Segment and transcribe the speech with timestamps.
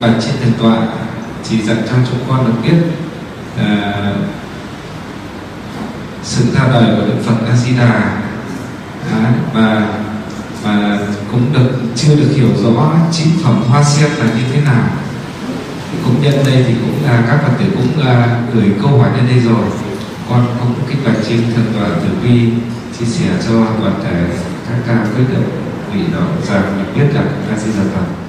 [0.00, 0.86] và trên thần tọa
[1.44, 2.76] chỉ dạy cho chúng con được biết
[3.58, 4.12] à,
[6.22, 8.20] sự ra đời của Đức Phật A Di Đà
[9.12, 9.88] à, và
[10.62, 10.98] và
[11.32, 14.88] cũng được chưa được hiểu rõ chính phẩm hoa sen là như thế nào.
[16.04, 19.26] Cũng nhân đây thì cũng là các phật tử cũng là gửi câu hỏi lên
[19.26, 19.64] đây rồi.
[20.30, 22.50] Con cũng kích bạch trên thần tọa tử vi
[22.98, 24.26] chia sẻ cho toàn thể
[24.68, 25.48] các ca quyết định
[25.92, 28.25] vì đó rằng biết là a di đà phật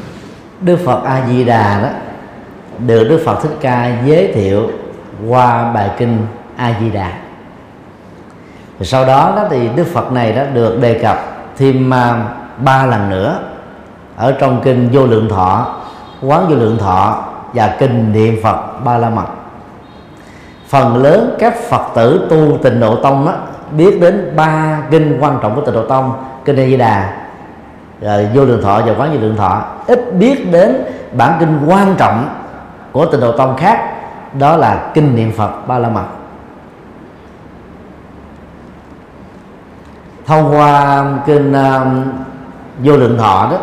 [0.62, 1.90] đức phật a di đà đó
[2.80, 4.70] được đức phật thích ca giới thiệu
[5.28, 7.12] qua bài kinh a di đà
[8.82, 11.18] sau đó đó thì đức phật này đó được đề cập
[11.58, 13.40] thêm à, ba lần nữa
[14.16, 15.76] ở trong kinh vô lượng thọ
[16.22, 19.26] quán vô lượng thọ và kinh niệm phật ba la mật.
[20.68, 23.34] Phần lớn các phật tử tu tịnh độ tông đó,
[23.72, 26.14] biết đến ba kinh quan trọng của tịnh độ tông
[26.46, 27.14] kinh a di đà
[28.02, 29.62] rồi vô đường thọ và quán vô đường thọ.
[29.88, 32.30] Ít biết đến bản kinh quan trọng
[32.92, 33.94] của tịnh độ tông khác
[34.34, 36.06] đó là kinh niệm phật ba la mật.
[40.26, 41.88] Thông qua kinh uh,
[42.80, 43.58] vô lượng thọ đó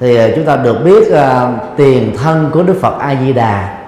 [0.00, 3.78] thì uh, chúng ta được biết uh, tiền thân của đức phật a di đà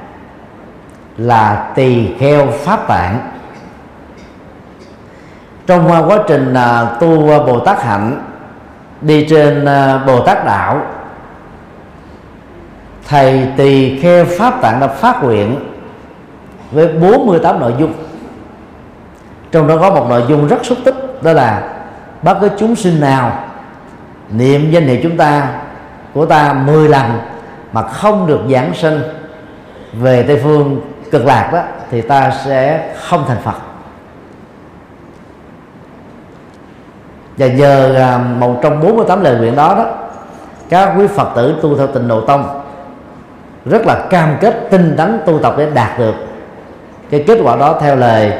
[1.17, 3.31] là tỳ kheo pháp tạng
[5.69, 8.23] trong quá trình à, tu bồ tát hạnh,
[9.01, 10.83] đi trên à, bồ tát đạo,
[13.09, 15.57] thầy tỳ kheo pháp tạng đã phát nguyện
[16.71, 17.93] với 48 nội dung.
[19.53, 21.63] Trong đó có một nội dung rất xúc tích, đó là
[22.23, 23.45] bất cứ chúng sinh nào,
[24.31, 25.49] niệm danh hiệu chúng ta,
[26.15, 27.11] của ta 10 lần
[27.73, 29.01] mà không được giảng sinh
[29.93, 33.68] về tây phương cực lạc đó, thì ta sẽ không thành phật.
[37.39, 39.87] Và nhờ à, một trong 48 lời nguyện đó đó,
[40.69, 42.63] các quý phật tử tu theo tịnh độ tông
[43.65, 46.15] rất là cam kết, tinh tấn tu tập để đạt được
[47.11, 48.33] cái kết quả đó theo lời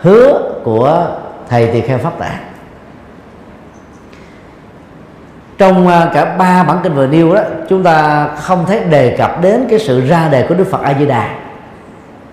[0.00, 1.06] hứa của
[1.48, 2.38] thầy tỳ kheo pháp tạng.
[5.58, 9.42] Trong à, cả ba bản kinh vừa nêu đó, chúng ta không thấy đề cập
[9.42, 11.28] đến cái sự ra đề của đức phật a di đà.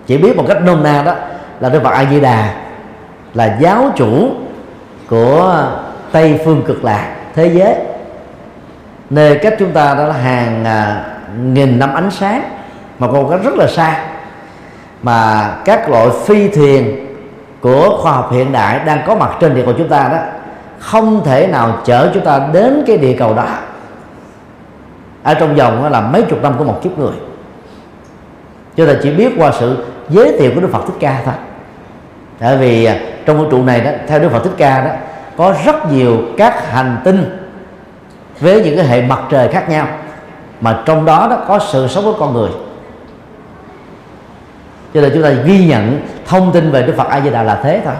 [0.06, 1.14] Chỉ biết một cách nôm na đó
[1.60, 2.54] là đức phật a di đà
[3.34, 4.30] là giáo chủ
[5.08, 5.64] của
[6.12, 7.74] tây phương cực lạc thế giới.
[9.10, 11.04] Nơi cách chúng ta đó là hàng à,
[11.42, 12.42] nghìn năm ánh sáng
[12.98, 14.04] mà còn cách rất là xa.
[15.02, 17.06] Mà các loại phi thuyền
[17.60, 20.18] của khoa học hiện đại đang có mặt trên địa cầu chúng ta đó
[20.78, 23.46] không thể nào chở chúng ta đến cái địa cầu đó.
[25.22, 27.14] Ở trong vòng là mấy chục năm của một kiếp người.
[28.76, 31.34] Cho nên chỉ biết qua sự giới thiệu của Đức Phật Thích Ca thôi.
[32.38, 32.96] Tại vì à,
[33.26, 34.90] trong vũ trụ này đó theo Đức Phật Thích Ca đó
[35.36, 37.38] có rất nhiều các hành tinh
[38.40, 39.86] với những cái hệ mặt trời khác nhau,
[40.60, 42.50] mà trong đó đó có sự sống của con người.
[44.94, 47.60] Cho nên chúng ta ghi nhận thông tin về Đức Phật A Di Đà là
[47.62, 47.94] thế thôi.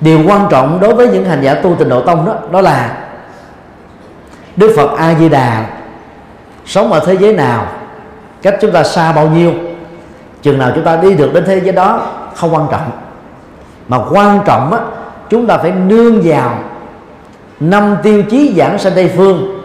[0.00, 2.96] Điều quan trọng đối với những hành giả tu tịnh độ tông đó đó là
[4.56, 5.66] Đức Phật A Di Đà
[6.66, 7.66] sống ở thế giới nào,
[8.42, 9.52] cách chúng ta xa bao nhiêu,
[10.42, 12.90] chừng nào chúng ta đi được đến thế giới đó không quan trọng
[13.88, 14.80] mà quan trọng á,
[15.30, 16.58] chúng ta phải nương vào
[17.60, 19.60] năm tiêu chí giảng sanh tây phương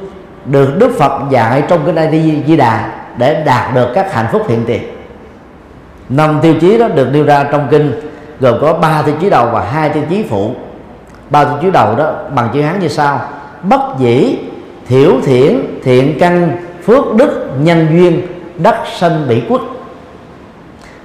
[0.45, 4.41] được Đức Phật dạy trong cái đại Di Đà để đạt được các hạnh phúc
[4.47, 4.81] hiện tiền.
[6.09, 7.91] Năm tiêu chí đó được nêu ra trong kinh,
[8.39, 10.51] gồm có ba tiêu chí đầu và hai tiêu chí phụ.
[11.29, 13.22] Ba tiêu chí đầu đó bằng chữ hán như sau
[13.63, 14.38] bất dĩ,
[14.88, 18.22] thiểu thiển thiện căn, phước đức, nhân duyên,
[18.57, 19.61] đắc sanh bị quốc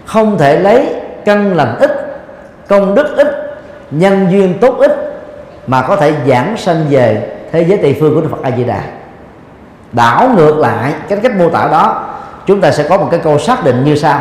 [0.09, 1.98] không thể lấy căn lành ít
[2.69, 3.59] công đức ít
[3.91, 4.93] nhân duyên tốt ít
[5.67, 8.65] mà có thể giảng sanh về thế giới tây phương của Đức Phật A Di
[8.65, 8.81] Đà
[9.93, 12.05] đảo ngược lại cái cách mô tả đó
[12.47, 14.21] chúng ta sẽ có một cái câu xác định như sau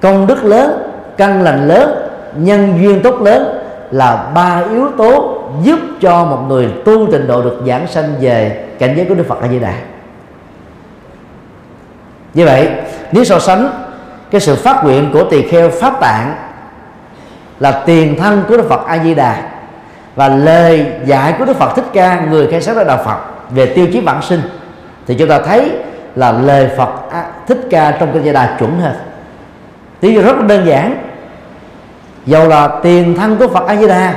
[0.00, 5.78] công đức lớn căn lành lớn nhân duyên tốt lớn là ba yếu tố giúp
[6.00, 9.40] cho một người tu trình độ được giảng sanh về cảnh giới của Đức Phật
[9.42, 9.74] A Di Đà.
[12.34, 12.68] Như vậy,
[13.12, 13.70] nếu so sánh
[14.30, 16.34] cái sự phát nguyện của tỳ kheo pháp tạng
[17.60, 19.42] là tiền thân của Đức Phật A Di Đà
[20.16, 23.16] và lời dạy của Đức Phật Thích Ca người khai sáng ra đạo Phật
[23.50, 24.40] về tiêu chí bản sinh.
[25.06, 25.72] Thì chúng ta thấy
[26.16, 26.90] là lời Phật
[27.46, 28.94] Thích Ca trong kinh Di Đà chuẩn hơn.
[30.00, 31.02] Lý do rất là đơn giản.
[32.26, 34.14] Dầu là tiền thân của Phật A Di Đà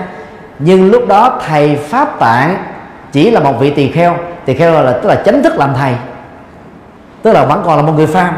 [0.60, 2.58] nhưng lúc đó thầy pháp tạng
[3.12, 4.16] chỉ là một vị tỳ kheo.
[4.46, 5.94] Tỳ kheo là tức là chánh thức làm thầy.
[7.22, 8.36] Tức là vẫn còn là một người phàm.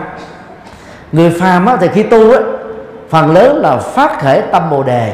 [1.11, 2.39] Người phàm á, thì khi tu á,
[3.09, 5.13] phần lớn là phát khởi tâm bồ đề.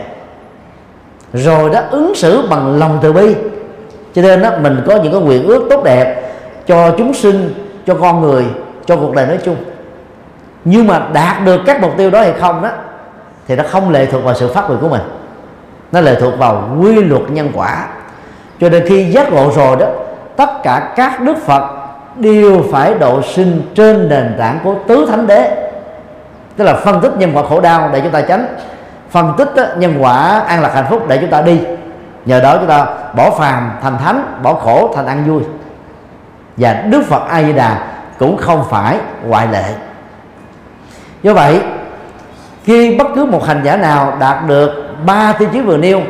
[1.34, 3.36] Rồi đó, ứng xử bằng lòng từ bi.
[4.16, 6.32] Cho nên đó, mình có những cái nguyện ước tốt đẹp
[6.68, 7.54] cho chúng sinh,
[7.88, 8.46] cho con người,
[8.86, 9.56] cho cuộc đời nói chung.
[10.66, 12.70] Nhưng mà đạt được các mục tiêu đó hay không đó,
[13.48, 15.02] thì nó không lệ thuộc vào sự phát nguyện của mình.
[15.92, 17.88] Nó lệ thuộc vào quy luật nhân quả.
[18.60, 19.86] Cho nên khi giác ngộ rồi đó,
[20.36, 21.64] tất cả các đức phật
[22.16, 25.71] đều phải độ sinh trên nền tảng của tứ thánh đế
[26.62, 28.46] tức là phân tích nhân quả khổ đau để chúng ta tránh.
[29.10, 31.62] Phân tích nhân quả an lạc hạnh phúc để chúng ta đi.
[32.26, 32.86] Nhờ đó chúng ta
[33.16, 35.44] bỏ phàm thành thánh, bỏ khổ thành ăn vui.
[36.58, 37.78] Và đức phật a di đà
[38.20, 39.64] cũng không phải ngoại lệ.
[41.24, 41.62] Do vậy,
[42.64, 46.02] khi bất cứ một hành giả nào đạt được ba tiêu chí vừa nêu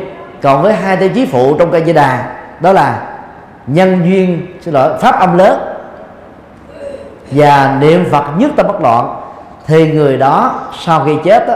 [0.42, 2.24] còn với hai tiêu chí phụ trong cây di đà,
[2.60, 3.00] đó là
[3.66, 5.60] nhân duyên, xin lỗi, pháp âm lớn
[7.30, 9.21] và niệm phật nhất tâm bất loạn
[9.66, 11.54] thì người đó sau khi chết đó,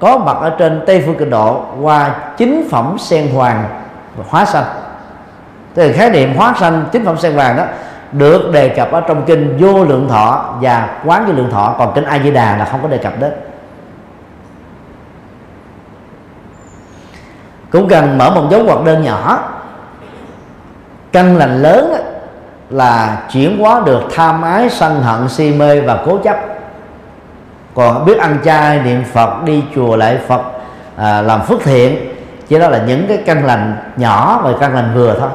[0.00, 3.64] có mặt ở trên tây phương cực độ qua chính phẩm sen hoàng
[4.16, 4.64] và hóa sanh.
[5.74, 7.64] Từ khái niệm hóa sanh chính phẩm sen hoàng đó
[8.12, 11.74] được đề cập ở trong kinh vô lượng thọ và quán vô lượng thọ.
[11.78, 13.32] Còn kinh a di đà là không có đề cập đến.
[17.70, 19.38] Cũng cần mở một dấu ngoặc đơn nhỏ.
[21.12, 21.94] Căn lành lớn
[22.70, 26.53] là chuyển hóa được tham ái sân hận si mê và cố chấp
[27.74, 30.42] còn biết ăn chay niệm phật đi chùa lại phật
[30.96, 32.14] à, làm phước thiện
[32.48, 35.28] chỉ đó là những cái căn lành nhỏ và căn lành vừa thôi.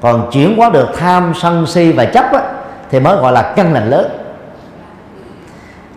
[0.00, 2.40] Còn chuyển hóa được tham sân si và chấp á,
[2.90, 4.08] thì mới gọi là căn lành lớn.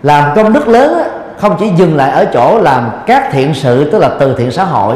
[0.04, 1.04] Làm công đức lớn á,
[1.38, 4.64] không chỉ dừng lại ở chỗ làm các thiện sự tức là từ thiện xã
[4.64, 4.96] hội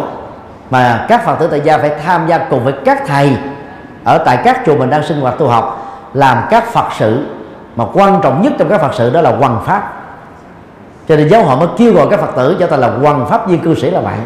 [0.69, 3.37] mà các phật tử tại gia phải tham gia cùng với các thầy
[4.03, 7.25] ở tại các chùa mình đang sinh hoạt tu học làm các phật sự.
[7.75, 9.98] Mà quan trọng nhất trong các phật sự đó là hoằng pháp
[11.09, 13.47] cho nên giáo hội mới kêu gọi các phật tử cho ta là hoàng pháp
[13.47, 14.17] viên cư sĩ là vậy.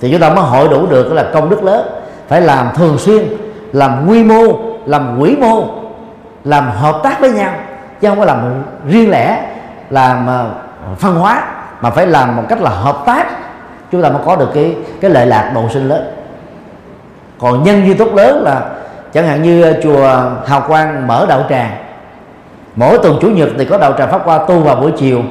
[0.00, 1.86] Thì chúng ta mới hội đủ được là công đức lớn.
[2.28, 3.28] Phải làm thường xuyên,
[3.72, 4.42] làm quy mô,
[4.86, 5.64] làm quỹ mô,
[6.44, 7.52] làm hợp tác với nhau.
[8.00, 9.42] Chứ không có làm riêng lẻ,
[9.90, 10.50] làm ờ,
[10.98, 11.44] phân hóa,
[11.80, 13.26] mà phải làm một cách là hợp tác.
[13.92, 16.12] Chúng ta mới có được cái cái lệ lạc độ sinh lớn.
[17.38, 18.60] Còn nhân duy tốt lớn là,
[19.12, 21.85] chẳng hạn như ờ, chùa hào quang mở đạo tràng
[22.76, 25.22] mỗi tuần chủ nhật thì có đạo tràng pháp qua tu vào buổi chiều.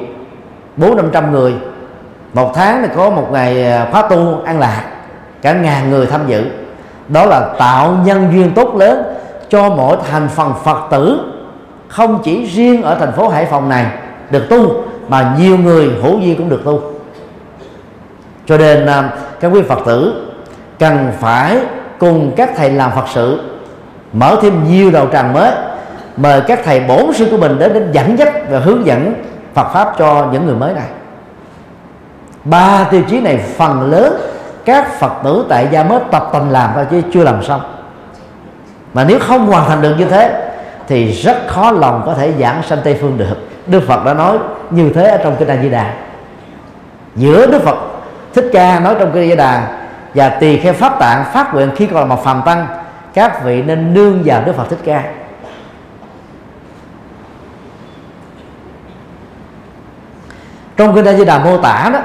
[0.76, 1.54] Bốn năm trăm người.
[2.34, 4.84] Một tháng thì có một ngày à, khóa tu an lạc.
[5.42, 6.44] Cả ngàn người tham dự.
[7.08, 9.02] Đó là tạo nhân duyên tốt lớn
[9.48, 11.20] cho mỗi thành phần phật tử,
[11.88, 13.86] không chỉ riêng ở thành phố hải phòng này,
[14.30, 16.80] được tu, mà nhiều người hữu duyên cũng được tu.
[18.46, 19.10] Cho nên à,
[19.40, 20.26] các quý phật tử
[20.78, 21.58] cần phải
[21.98, 23.40] cùng các thầy làm phật sự,
[24.12, 25.52] mở thêm nhiều đầu tràng mới
[26.16, 29.14] mời các thầy bổn sư của mình đến đến dẫn dắt và hướng dẫn
[29.54, 30.88] Phật pháp cho những người mới này.
[32.44, 34.16] Ba tiêu chí này phần lớn
[34.64, 37.60] các Phật tử tại gia mới tập tành làm và chứ chưa làm xong.
[38.94, 40.50] Mà nếu không hoàn thành được như thế,
[40.88, 43.36] thì rất khó lòng có thể giảng sanh tây phương được.
[43.66, 44.38] Đức Phật đã nói
[44.70, 45.94] như thế ở trong kinh A Di Đà.
[47.16, 47.76] Giữa Đức Phật,
[48.34, 49.68] thích ca nói trong kinh A Di Đà,
[50.14, 52.66] và tỳ kheo pháp tạng phát nguyện khi còn là một phàm tăng,
[53.14, 55.02] các vị nên nương vào Đức Phật thích ca.
[60.76, 61.98] trong kinh A Di Đà mô tả đó,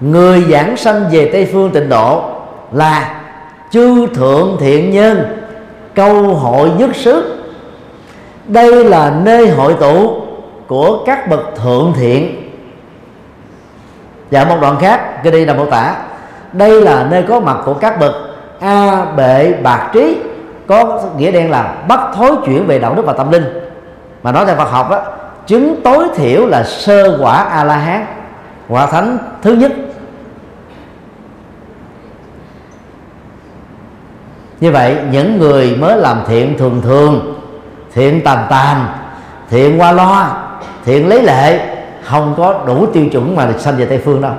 [0.00, 2.22] người giảng sanh về Tây phương tịnh độ
[2.72, 3.20] là
[3.70, 5.40] chư thượng thiện nhân.
[5.94, 7.44] Câu hội nhất sức.
[8.46, 10.20] Đây là nơi hội tụ
[10.66, 12.50] của các bậc thượng thiện.
[14.30, 15.96] Và một đoạn khác cái đây là mô tả,
[16.52, 18.14] đây là nơi có mặt của các bậc
[18.60, 20.16] a bệ bạc trí,
[20.66, 23.44] có nghĩa đen là bắt thối chuyển về đạo đức và tâm linh.
[24.22, 25.02] Mà nói theo Phật học đó
[25.46, 28.06] chứng tối thiểu là sơ quả a la hán
[28.68, 29.72] quả thánh thứ nhất.
[34.60, 37.40] Như vậy, những người mới làm thiện thường thường.
[37.92, 38.88] Thiện tàm tàm,
[39.50, 40.46] thiện qua loa,
[40.84, 41.76] thiện lấy lệ.
[42.04, 44.32] Không có đủ tiêu chuẩn mà được sanh về tây phương đâu.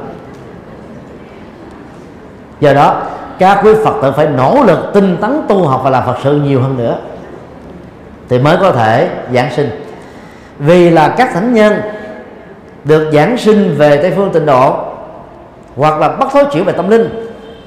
[2.59, 3.01] Do đó,
[3.39, 6.41] các quý phật tử phải nỗ lực tinh tấn tu học và làm phật sự
[6.41, 6.97] nhiều hơn nữa.
[8.29, 9.84] Thì mới có thể giảng sinh
[10.59, 11.81] vì là các thánh nhân
[12.83, 14.75] được giảng sinh về tây phương tịnh độ
[15.75, 17.09] hoặc là bắt thối chuyển về tâm linh.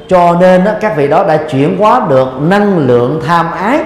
[0.09, 3.81] Cho nên đó, các vị đó đã chuyển hóa được năng lượng tham ái.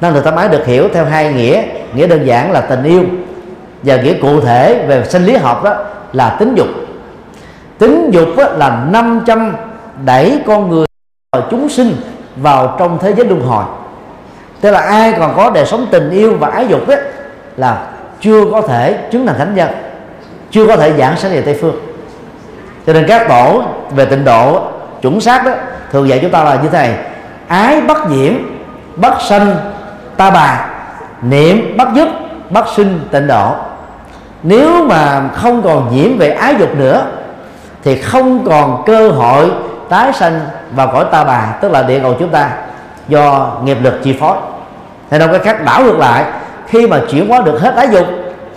[0.00, 1.62] Năng lượng tham ái được hiểu theo hai nghĩa.
[1.94, 3.02] Nghĩa đơn giản là tình yêu.
[3.82, 5.74] Và nghĩa cụ thể về sinh lý học đó
[6.12, 6.66] là tính dục.
[7.78, 9.56] Tính dục là 500
[10.04, 10.86] đẩy con người
[11.32, 11.96] và chúng sinh
[12.36, 13.64] vào trong thế giới luân hồi.
[14.60, 17.00] Tức là ai còn có đời sống tình yêu và ái dục ấy,
[17.56, 17.86] là
[18.20, 19.68] chưa có thể chứng thành thánh nhân,
[20.50, 21.76] chưa có thể giảng sáng về tây phương.
[22.86, 24.62] Cho nên các tổ về tịnh độ,
[25.02, 25.52] chuẩn xác đó,
[25.92, 26.94] thường dạy chúng ta là như thế này.
[27.48, 28.32] Ái bất nhiễm,
[28.96, 29.56] bất sanh,
[30.16, 30.66] ta bà.
[31.22, 32.08] Niệm bất dứt,
[32.50, 33.52] bất sinh tịnh độ.
[34.42, 37.06] Nếu mà không còn nhiễm về ái dục nữa,
[37.84, 39.50] thì không còn cơ hội
[39.88, 40.40] tái sanh
[40.74, 42.50] vào cõi ta bà, tức là địa ngục chúng ta,
[43.08, 44.36] do nghiệp lực chi phối.
[45.10, 46.24] Hay đâu cái khác đảo ngược lại
[46.68, 48.06] khi mà chuyển hóa được hết ái dục,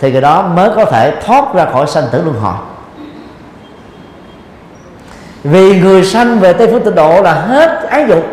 [0.00, 2.54] thì người đó mới có thể thoát ra khỏi sanh tử luân hồi.
[5.44, 8.24] Vì người sanh về tây phương tịnh độ là hết ái dục,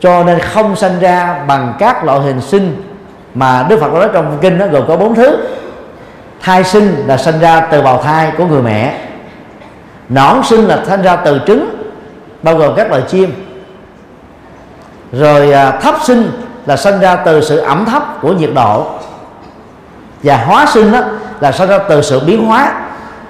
[0.00, 2.82] cho nên không sanh ra bằng các loại hình sinh
[3.34, 5.36] mà đức phật nói trong kinh nó gồm có bốn thứ.
[6.40, 9.00] Thai sinh là sinh ra từ bào thai của người mẹ.
[10.08, 11.92] Nõn sinh là sinh ra từ trứng,
[12.42, 13.32] bao gồm các loài chim.
[15.12, 16.30] Rồi à, thấp sinh
[16.66, 18.86] là sinh ra từ sự ẩm thấp của nhiệt độ
[20.26, 21.00] và hóa sinh đó
[21.40, 22.72] là sao ra từ sự biến hóa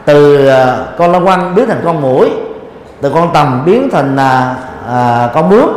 [0.04, 2.30] từ ờ, con long quăng biến thành con mũi
[3.00, 4.54] từ con tầm biến thành à,
[4.90, 5.68] à, con bướm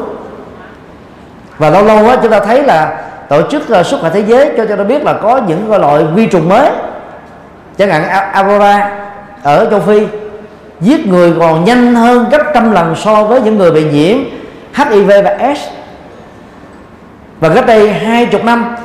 [1.58, 4.52] và lâu lâu á, chúng ta thấy là tổ chức uh, sức khỏe thế giới
[4.58, 6.70] cho cho ta biết là có những loại vi trùng mới.
[7.78, 8.92] Chẳng hạn Aurora
[9.44, 10.08] ở châu Phi
[10.82, 14.18] giết người còn nhanh hơn gấp trăm lần so với những người bị nhiễm
[14.74, 15.60] HIV và S.
[17.40, 18.76] Và cách đây hai chục năm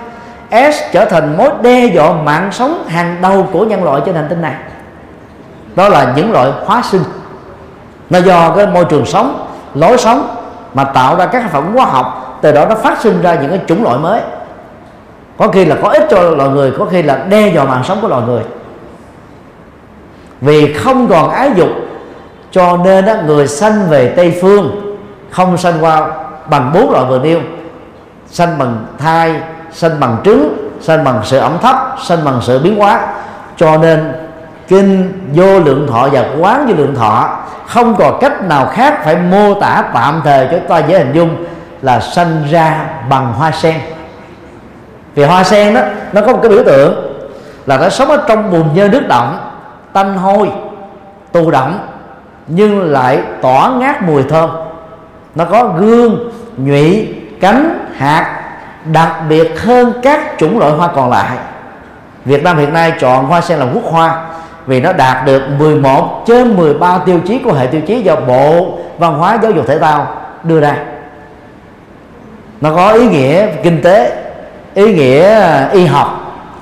[0.54, 4.26] S trở thành mối đe dọa mạng sống hàng đầu của nhân loại trên hành
[4.28, 4.54] tinh này.
[5.76, 7.02] Đó là những loại hóa sinh.
[8.10, 10.36] Nó do cái môi trường sống lối sống
[10.74, 13.60] mà tạo ra các phẩm hóa học từ đó nó phát sinh ra những cái
[13.66, 14.20] chủng loại mới.
[15.38, 17.98] Có khi là có ích cho loài người có khi là đe dọa mạng sống
[18.02, 18.42] của loài người.
[20.40, 21.68] Vì không còn ái dục
[22.50, 24.96] cho nên đó, người sanh về tây phương
[25.30, 26.08] không sanh qua
[26.46, 27.40] bằng bốn loại vừa nêu
[28.26, 29.40] sanh bằng thai
[29.74, 33.00] sanh bằng trứng, sanh bằng sự ẩm thấp, sanh bằng sự biến hóa.
[33.56, 34.12] Cho nên
[34.68, 39.16] kinh vô lượng thọ và quán vô lượng thọ không còn cách nào khác phải
[39.16, 41.44] mô tả tạm thời cho ta dễ hình dung
[41.82, 43.74] là sanh ra bằng hoa sen.
[45.14, 45.80] Vì hoa sen đó,
[46.12, 47.16] nó có một cái biểu tượng
[47.66, 49.38] là nó sống ở trong bùn nhơ nước động
[49.92, 50.50] tanh hôi,
[51.32, 51.78] tù động
[52.46, 54.50] nhưng lại tỏa ngát mùi thơm.
[55.34, 58.43] Nó có gương, nhụy, cánh, hạt
[58.84, 61.36] đặc biệt hơn các chủng loại hoa còn lại.
[62.24, 64.26] Việt Nam hiện nay chọn hoa sen làm quốc hoa
[64.66, 68.78] vì nó đạt được 11 trên 13 tiêu chí của hệ tiêu chí do Bộ
[68.98, 70.06] Văn hóa Giáo dục Thể thao
[70.42, 70.76] đưa ra.
[72.60, 74.16] Nó có ý nghĩa kinh tế,
[74.74, 76.08] ý nghĩa, y học,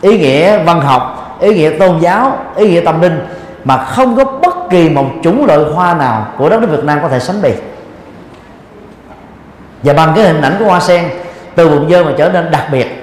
[0.01, 3.27] ý nghĩa văn học, ý nghĩa tôn giáo, ý nghĩa tâm linh
[3.65, 6.99] mà không có bất kỳ một chủng loại hoa nào của đất nước Việt Nam
[7.03, 7.53] có thể sánh bì.
[9.83, 11.05] Và bằng cái hình ảnh của hoa sen
[11.55, 13.03] từ bụng dơ mà trở nên đặc biệt.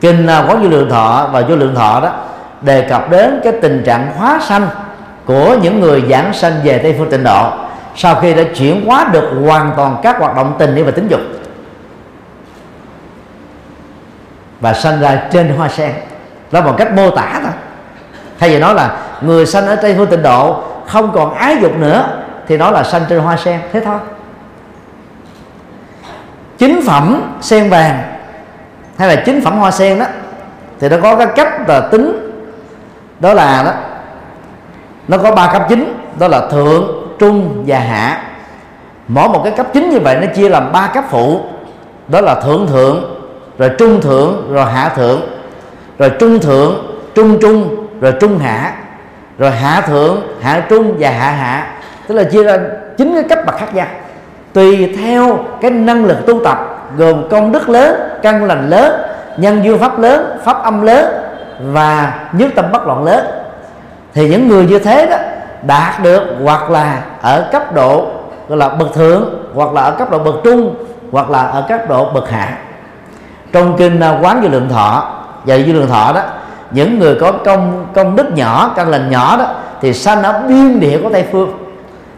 [0.00, 2.12] Kinh à, quán vô lượng thọ và vô lượng thọ đó
[2.60, 4.68] đề cập đến cái tình trạng hóa sanh
[5.24, 7.52] của những người giảng sanh về tây phương tịnh độ
[7.96, 11.08] sau khi đã chuyển hóa được hoàn toàn các hoạt động tình yêu và tính
[11.08, 11.20] dục
[14.60, 15.92] và sanh ra trên hoa sen.
[16.50, 17.52] Đó là một cách mô tả thôi.
[18.38, 21.78] Thay vì nói là người sanh ở tây phương tịnh độ không còn ái dục
[21.78, 22.04] nữa
[22.48, 23.60] thì nó là sanh trên hoa sen.
[23.72, 23.98] Thế thôi
[26.60, 28.02] chính phẩm sen vàng
[28.98, 30.06] hay là chính phẩm hoa sen đó,
[30.80, 32.30] thì nó có cái cách là tính.
[33.20, 33.72] Đó là đó,
[35.08, 38.22] nó có ba cấp chính, đó là thượng, trung và hạ.
[39.08, 41.40] Mỗi một cái cấp chính như vậy nó chia làm ba cấp phụ.
[42.08, 43.04] Đó là thượng thượng,
[43.58, 45.20] rồi trung thượng, rồi hạ thượng,
[45.98, 48.72] rồi trung thượng, trung trung, rồi trung hạ,
[49.38, 51.66] rồi hạ thượng, hạ trung và hạ hạ.
[52.06, 52.58] Tức là chia ra
[52.96, 53.86] chín cái cấp bậc khác nhau
[54.52, 56.58] tùy theo cái năng lực tu tập,
[56.96, 58.92] gồm công đức lớn, căn lành lớn,
[59.36, 61.06] nhân duyên pháp lớn, pháp âm lớn
[61.72, 63.26] và nhất tâm bất loạn lớn,
[64.14, 65.16] thì những người như thế đó
[65.62, 68.06] đạt được hoặc là ở cấp độ,
[68.48, 70.74] gọi là bậc thượng, hoặc là ở cấp độ bậc trung,
[71.12, 72.58] hoặc là ở cấp độ bậc hạ.
[73.52, 75.14] Trong kinh à, quán vô lượng thọ
[75.44, 76.20] và vô lượng thọ đó,
[76.70, 79.46] những người có công công đức nhỏ, căn lành nhỏ đó,
[79.80, 81.52] thì sanh ở biên địa của tây phương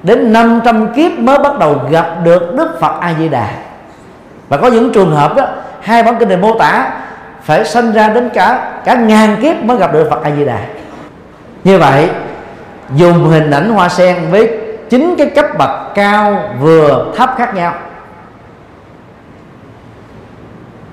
[0.03, 3.49] đến 500 kiếp mới bắt đầu gặp được đức phật a di đà
[4.49, 5.47] và có những trường hợp đó,
[5.81, 6.91] hai bản kinh này mô tả
[7.43, 10.59] phải sanh ra đến cả cả ngàn kiếp mới gặp được phật a di đà
[11.65, 12.09] như vậy,
[12.95, 14.59] dùng hình ảnh hoa sen với
[14.91, 17.75] chính cái cấp bậc cao, vừa, thấp khác nhau.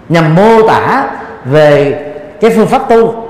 [0.09, 1.03] Nhằm mô tả
[1.45, 1.99] về
[2.41, 3.27] cái phương pháp tu,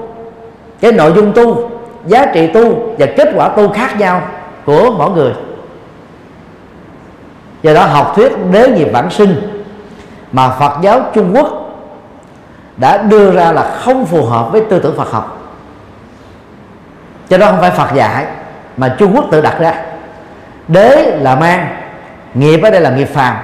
[0.81, 1.69] cái nội dung tu,
[2.05, 4.21] giá trị tu và kết quả tu khác nhau
[4.65, 5.33] của mỗi người
[7.63, 9.63] do đó học thuyết đế nghiệp vãng sinh
[10.31, 11.47] mà Phật giáo Trung Quốc
[12.77, 15.35] đã đưa ra là không phù hợp với tư tưởng Phật học.
[17.29, 18.25] Cho đó không phải Phật dạy,
[18.77, 19.73] mà Trung Quốc tự đặt ra.
[20.67, 21.67] Đế là mang,
[22.33, 23.35] nghiệp ở đây là nghiệp phàm.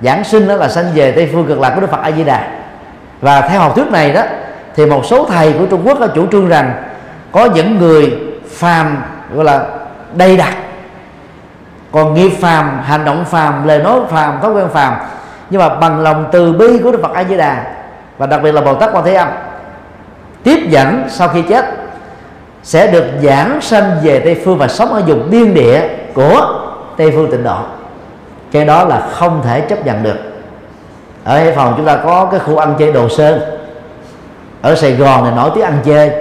[0.00, 2.24] Giảng sinh đó là sanh về tây phương, cực lạc của đức phật a di
[2.24, 2.48] đà
[3.20, 4.22] và theo học thuyết này đó,
[4.76, 6.82] thì một số thầy của trung quốc có chủ trương rằng
[7.32, 8.18] có những người
[8.50, 9.02] phàm,
[9.34, 9.64] gọi là
[10.14, 10.54] đầy đặc
[11.94, 14.94] còn nghiệp phàm, hành động phàm, lời nói phàm, thói quen phàm.
[15.50, 17.64] Nhưng mà bằng lòng từ bi của đức phật a di đà
[18.18, 19.28] và đặc biệt là bồ tát quan thế âm,
[20.42, 21.64] tiếp dẫn sau khi chết,
[22.62, 26.60] sẽ được giảng sanh về tây phương và sống ở vùng biên địa của
[26.96, 27.58] tây phương tịnh độ.
[28.52, 30.18] Cái đó là không thể chấp nhận được.
[31.24, 33.40] Ở hải phòng chúng ta có cái khu ăn chơi đồ sơn.
[34.62, 36.12] Ở sài gòn này nổi tiếng ăn chơi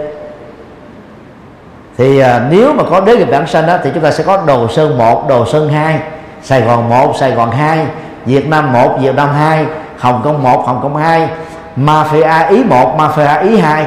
[1.98, 4.38] thì à, nếu mà có đế nghiệp bản sanh đó thì chúng ta sẽ có
[4.48, 6.00] đồ sơn 1, đồ sơn 2
[6.44, 7.86] Sài Gòn 1, Sài Gòn 2
[8.26, 9.66] Việt Nam 1, Việt Nam 2
[10.00, 11.30] Hồng Kông 1, Hồng Kông 2
[11.78, 13.86] Mafia Ý 1, Mafia Ý 2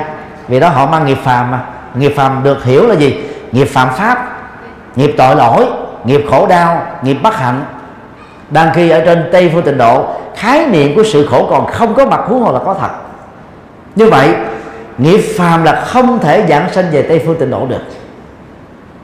[0.48, 1.60] Vì đó họ mang nghiệp phàm mà.
[1.94, 3.20] Nghiệp phàm được hiểu là gì?
[3.52, 4.38] Nghiệp phạm pháp
[4.96, 5.66] Nghiệp tội lỗi
[6.04, 7.64] Nghiệp khổ đau Nghiệp bất hạnh.
[8.50, 10.04] Đang khi ở trên tây phương tịnh độ
[10.36, 12.90] khái niệm của sự khổ còn không có mặt huống hồ là có thật.
[13.96, 14.34] Như vậy
[14.98, 17.82] nghiệp phàm là không thể giảng sanh về tây phương tịnh độ được.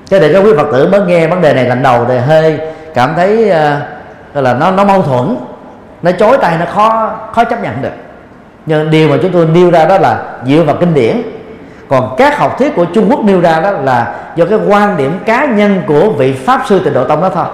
[0.08, 2.58] Cho để các quý phật tử mới nghe vấn đề này lần đầu thì hơi
[2.94, 5.36] cảm thấy uh, là nó nó mâu thuẫn
[6.02, 7.92] nó chối tay nó khó khó chấp nhận được.
[8.66, 11.22] Nhưng điều mà chúng tôi nêu ra đó là dựa vào kinh điển.
[11.88, 15.18] Còn các học thuyết của Trung Quốc nêu ra đó là do cái quan điểm
[15.26, 17.46] cá nhân của vị pháp sư tịnh độ tông đó thôi.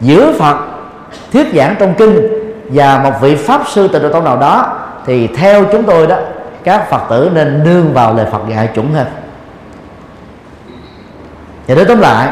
[0.00, 0.56] Giữa Phật
[1.32, 2.28] thuyết giảng trong kinh
[2.64, 4.76] và một vị pháp sư tịnh độ tông nào đó
[5.06, 6.16] thì theo chúng tôi đó
[6.64, 9.06] các phật tử nên nương vào lời phật dạy chuẩn hơn.
[11.66, 12.28] Thì nói tóm lại,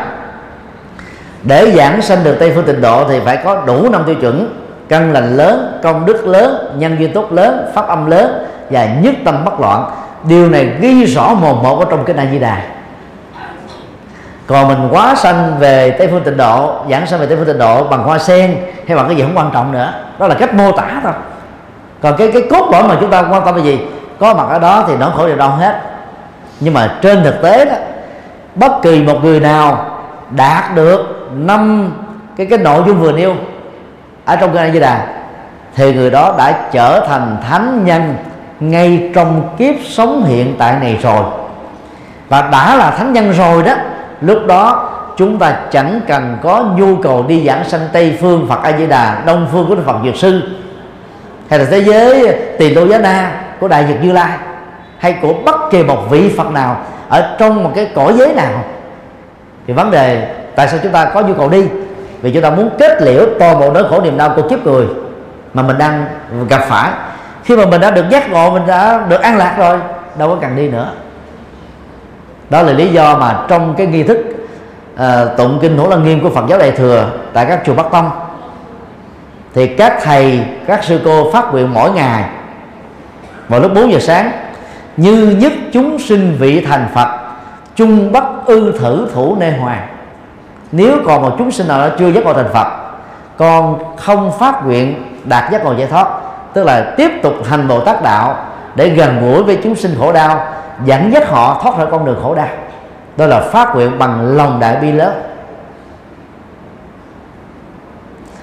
[1.42, 4.54] để giảng sanh được tây phương tịnh độ thì phải có đủ năm tiêu chuẩn.
[4.88, 9.14] Căn lành lớn, công đức lớn, nhân duyên tốt lớn, pháp âm lớn và nhất
[9.24, 9.90] tâm bất loạn.
[10.28, 12.62] Điều này ghi rõ một một ở trong cái a di đà.
[14.46, 17.58] Còn mình quá sanh về tây phương tịnh độ, giảng sanh về tây phương tịnh
[17.58, 18.56] độ bằng hoa sen
[18.86, 19.92] hay bằng cái gì không quan trọng nữa.
[20.18, 21.12] Đó là cách mô tả thôi.
[22.02, 23.80] Còn cái cái cốt lõi mà chúng ta quan tâm là gì?
[24.18, 25.80] Có mặt ở đó thì nó khổ đều đau hết.
[26.60, 27.74] Nhưng mà trên thực tế đó,
[28.54, 29.86] bất kỳ một người nào
[30.30, 31.92] đạt được năm
[32.36, 33.34] cái cái nội dung vừa nêu
[34.24, 35.06] ở trong kinh A Di Đà,
[35.74, 38.16] thì người đó đã trở thành thánh nhân
[38.60, 41.22] ngay trong kiếp sống hiện tại này rồi.
[42.28, 43.74] Và đã là thánh nhân rồi đó,
[44.20, 48.62] lúc đó chúng ta chẳng cần có nhu cầu đi giảng sanh tây phương phật
[48.62, 50.42] a di đà, đông phương của đức phật dược sư,
[51.50, 54.38] hay là thế giới tiền đô giá na của đại nhật như lai
[54.98, 58.64] hay của bất kỳ một vị phật nào ở trong một cái cõi giới nào.
[59.66, 61.64] Thì vấn đề tại sao chúng ta có nhu cầu đi?
[62.22, 64.86] Vì chúng ta muốn kết liễu toàn bộ nỗi khổ niềm đau của kiếp người
[65.54, 66.06] mà mình đang
[66.48, 66.90] gặp phải.
[67.44, 69.78] Khi mà mình đã được giác ngộ mình đã được an lạc rồi
[70.18, 70.92] đâu có cần đi nữa.
[72.50, 74.18] Đó là lý do mà trong cái nghi thức
[74.94, 77.86] uh, tụng kinh hữu lăng nghiêm của phật giáo đại thừa tại các chùa bắc
[77.92, 78.10] tông
[79.54, 82.24] thì các thầy các sư cô phát nguyện mỗi ngày
[83.48, 84.30] vào lúc 4 giờ sáng,
[84.96, 87.08] như nhất chúng sinh vị thành phật,
[87.74, 89.88] chung bất ư thử thủ nê hoàng.
[90.72, 92.66] Nếu còn một chúng sinh nào đó chưa giác ngộ thành phật
[93.38, 96.08] con không phát nguyện đạt giác ngộ giải thoát,
[96.52, 98.36] tức là tiếp tục hành bồ tát đạo
[98.74, 100.46] để gần gũi với chúng sinh khổ đau,
[100.84, 102.48] dẫn dắt họ thoát khỏi con đường khổ đau.
[103.16, 105.22] Đó là phát nguyện bằng lòng đại bi lớn.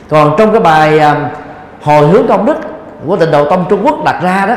[0.10, 1.30] Còn trong cái bài à,
[1.84, 2.58] hồi hướng công đức
[3.08, 4.56] của tịnh độ tông trung quốc đặt ra đó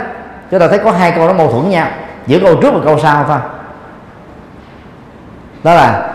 [0.51, 1.89] chúng ta thấy có hai câu nó mâu thuẫn nhau.
[2.27, 3.39] Giữa câu trước và câu sau thôi.
[5.65, 6.11] Đó là,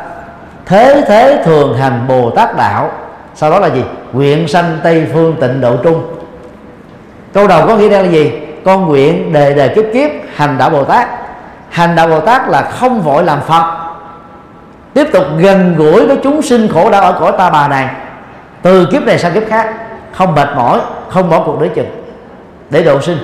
[0.65, 2.91] thế thế thường hành bồ tát đạo.
[3.35, 3.83] Sau đó là gì?
[4.13, 6.03] Nguyện sanh tây phương tịnh độ trung.
[7.33, 8.31] Câu đầu có nghĩa là gì?
[8.65, 11.07] Con nguyện đề đề kiếp kiếp hành đạo bồ tát.
[11.69, 13.63] Hành đạo bồ tát là không vội làm phật.
[14.93, 17.87] Tiếp tục gần gũi với chúng sinh khổ đau ở cõi ta bà này.
[18.61, 19.73] Từ kiếp này sang kiếp khác.
[20.13, 21.89] Không mệt mỏi, không bỏ cuộc đối chừng.
[22.69, 23.17] Để độ sinh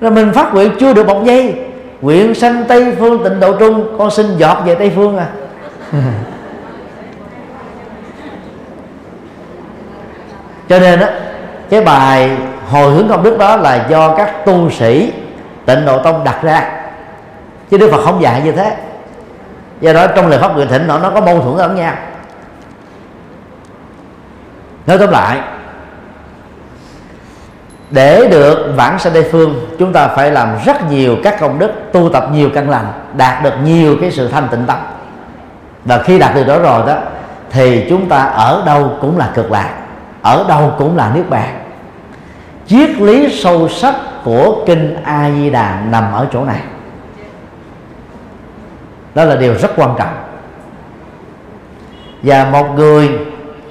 [0.00, 1.54] rồi mình phát nguyện chưa được một giây.
[2.00, 5.26] Nguyện sanh tây phương tịnh độ trung, con xin giọt về tây phương à.
[10.68, 11.10] Cho nên á,
[11.70, 12.36] cái bài
[12.70, 15.12] hồi hướng công đức đó là do các tu sĩ
[15.66, 16.70] tịnh độ tông đặt ra.
[17.70, 18.76] Chứ đức phật không dạy như thế.
[19.80, 21.94] Do đó trong lời pháp nguyện thỉnh nó nó có mâu thuẫn ở nhau.
[24.86, 25.40] Nói tóm lại
[27.90, 31.72] để được vãng sanh tây phương, chúng ta phải làm rất nhiều các công đức,
[31.92, 34.76] tu tập nhiều căn lành, đạt được nhiều cái sự thanh tịnh tâm.
[35.84, 36.96] Và khi đạt được đó rồi đó,
[37.50, 39.74] thì chúng ta ở đâu cũng là cực lạc,
[40.22, 41.60] ở đâu cũng là nước bàn.
[42.66, 46.60] Triết lý sâu sắc của kinh a di đà nằm ở chỗ này.
[49.14, 50.14] Đó là điều rất quan trọng.
[52.22, 53.10] Và một người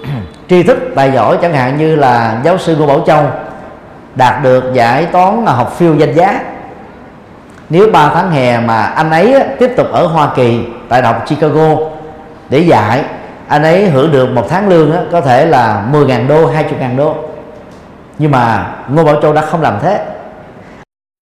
[0.50, 3.26] tri thức tài giỏi chẳng hạn như là giáo sư Ngô Bảo Châu
[4.20, 6.40] đạt được giải toán học phiêu danh giá.
[7.70, 11.26] Nếu 3 tháng hè mà anh ấy tiếp tục ở Hoa Kỳ tại đại học
[11.28, 11.76] Chicago
[12.50, 13.04] để dạy
[13.48, 17.16] anh ấy hưởng được một tháng lương có thể là 10.000 đô 20.000 đô.
[18.18, 20.06] Nhưng mà Ngô Bảo Châu đã không làm thế.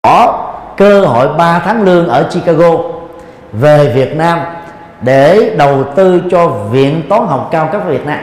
[0.03, 2.71] Có cơ hội 3 tháng lương ở Chicago
[3.53, 4.41] về Việt Nam
[5.01, 8.19] để đầu tư cho viện toán học cao cấp Việt Nam.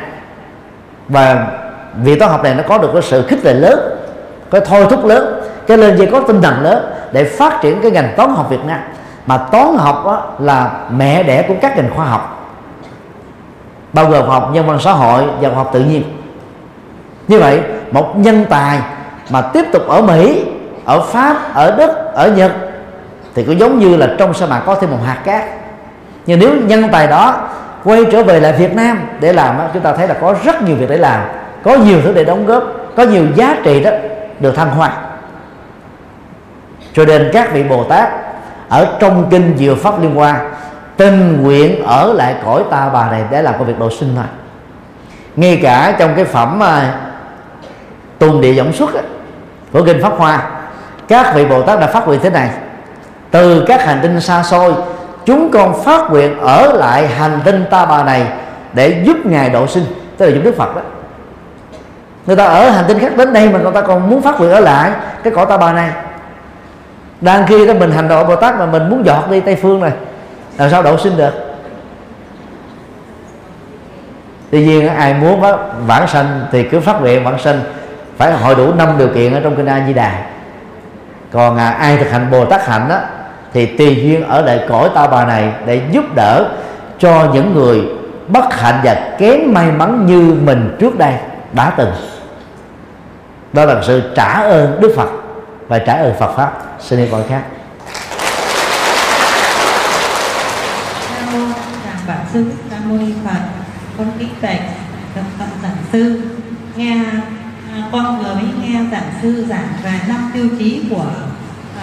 [1.08, 1.48] Và
[1.96, 3.99] viện toán học này nó có được cái sự khích lệ lớn
[4.52, 7.92] cái thôi thúc lớn, cái lên dây có tinh thần lớn để phát triển cái
[7.92, 8.80] ngành toán học Việt Nam.
[9.26, 12.36] Mà toán học đó là mẹ đẻ của các ngành khoa học.
[13.94, 16.04] Bao gồm học nhân văn xã hội và học tự nhiên.
[17.28, 18.80] Như vậy, một nhân tài
[19.30, 20.46] mà tiếp tục ở Mỹ,
[20.86, 22.52] ở Pháp, ở Đức, ở Nhật,
[23.36, 25.44] thì cũng giống như là trong sa mạc có thêm một hạt cát.
[26.26, 27.36] Nhưng nếu nhân tài đó
[27.84, 30.76] quay trở về lại Việt Nam để làm chúng ta thấy là có rất nhiều
[30.76, 31.22] việc để làm,
[31.64, 32.64] có nhiều thứ để đóng góp,
[32.96, 33.92] có nhiều giá trị đó
[34.40, 34.92] được thăng hoa.
[36.94, 38.10] Cho nên các vị Bồ Tát
[38.70, 40.42] ở trong kinh Diệu Pháp Liên Hoa
[40.98, 44.26] tình nguyện ở lại cõi ta bà này để làm công việc độ sinh thôi
[45.36, 46.84] ngay cả trong cái phẩm uh,
[48.20, 48.90] tùng địa giọng xuất
[49.74, 50.50] của kinh Pháp Hoa
[51.08, 52.50] các vị Bồ Tát đã phát nguyện thế này.
[53.32, 54.74] Từ các hành tinh xa xôi
[55.26, 58.28] chúng con phát nguyện ở lại hành tinh ta bà này
[58.74, 59.84] để giúp ngài độ sinh
[60.18, 60.82] tức là giúp Đức Phật đó
[62.30, 64.52] người ta ở hành tinh khác đến đây mà người ta còn muốn phát nguyện
[64.52, 64.92] ở lại
[65.24, 65.90] cái cõi ta bà này.
[67.22, 69.82] Đang khi đó mình hành độ bồ tát mà mình muốn dọt đi tây phương
[69.82, 69.92] này
[70.58, 71.34] làm sao độ sinh được?
[74.52, 75.42] Tuy nhiên ai muốn
[75.88, 77.62] vãng sanh thì cứ phát nguyện vãng sanh
[78.18, 80.12] phải hội đủ năm điều kiện ở trong kinh A Di Đà.
[81.32, 82.98] Còn à, ai thực hành Bồ Tát hạnh đó
[83.54, 86.46] thì tùy duyên ở lại cõi ta bà này để giúp đỡ
[87.00, 87.82] cho những người
[88.28, 91.14] bất hạnh và kém may mắn như mình trước đây
[91.54, 91.92] đã từng
[93.54, 95.10] đó là sự trả ơn Đức Phật
[95.68, 96.52] và trả ơn Phật pháp.
[96.80, 97.44] Xin đi gọi khác.
[102.08, 103.40] Bản sư nam mô ni phật.
[103.98, 104.62] Con kính bạch
[105.16, 106.22] gặp phật giảng sư.
[106.76, 106.96] Nghe
[107.74, 111.06] à, con vừa mới nghe giảng sư giảng về năm tiêu chí của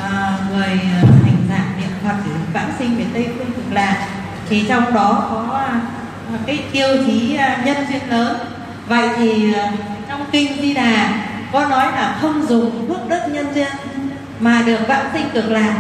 [0.03, 2.15] à, người à, hành giả niệm phật
[2.53, 4.07] vãng sinh về tây phương cực lạc.
[4.49, 5.81] Thì trong đó có à,
[6.47, 8.37] cái tiêu chí nhân duyên lớn.
[8.89, 9.55] Vậy thì
[10.09, 11.09] trong kinh di đà
[11.57, 13.69] có nói là không dùng phước đức nhân duyên
[14.41, 15.75] mà được vãng sinh cực lạc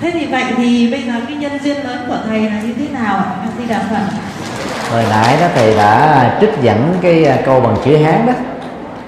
[0.00, 2.84] thế thì vậy thì bây giờ cái nhân duyên lớn của thầy là như thế
[2.92, 3.24] nào ạ?
[3.42, 4.16] A di đà phật.
[4.90, 8.32] Hồi nãy đó thầy đã trích dẫn cái à, câu bằng chữ hán đó.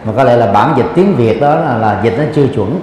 [0.05, 2.81] Mà có lẽ là bản dịch tiếng việt đó là, là dịch nó chưa chuẩn.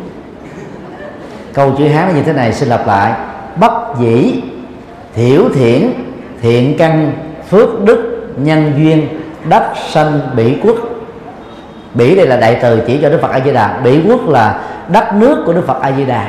[1.54, 3.14] Câu chữ hán nó như thế này xin lặp lại.
[3.56, 4.42] Bất dĩ
[5.16, 5.94] thiểu thiện
[6.42, 7.14] thiện căn
[7.50, 9.08] phước đức nhân duyên
[9.50, 10.76] đất sanh bỉ quốc
[11.94, 14.60] bỉ đây là đại từ chỉ cho đức phật a di đà bỉ quốc là
[14.88, 16.28] đất nước của đức phật a di đà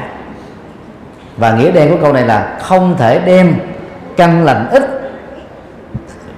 [1.37, 3.55] và nghĩa đen của câu này là không thể đem
[4.17, 4.83] căn lành ít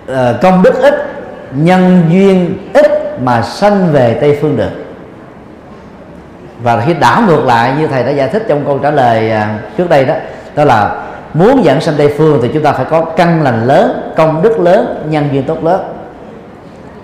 [0.07, 0.95] ờ, công đức ít,
[1.55, 4.71] nhân duyên ít mà sanh về tây phương được.
[6.63, 9.59] Và khi đảo ngược lại như thầy đã giải thích trong câu trả lời à,
[9.77, 10.15] trước đây đó
[10.55, 11.03] đó là
[11.35, 14.61] muốn dẫn sanh tây phương thì chúng ta phải có căn lành lớn, công đức
[14.61, 15.81] lớn, nhân duyên tốt lớn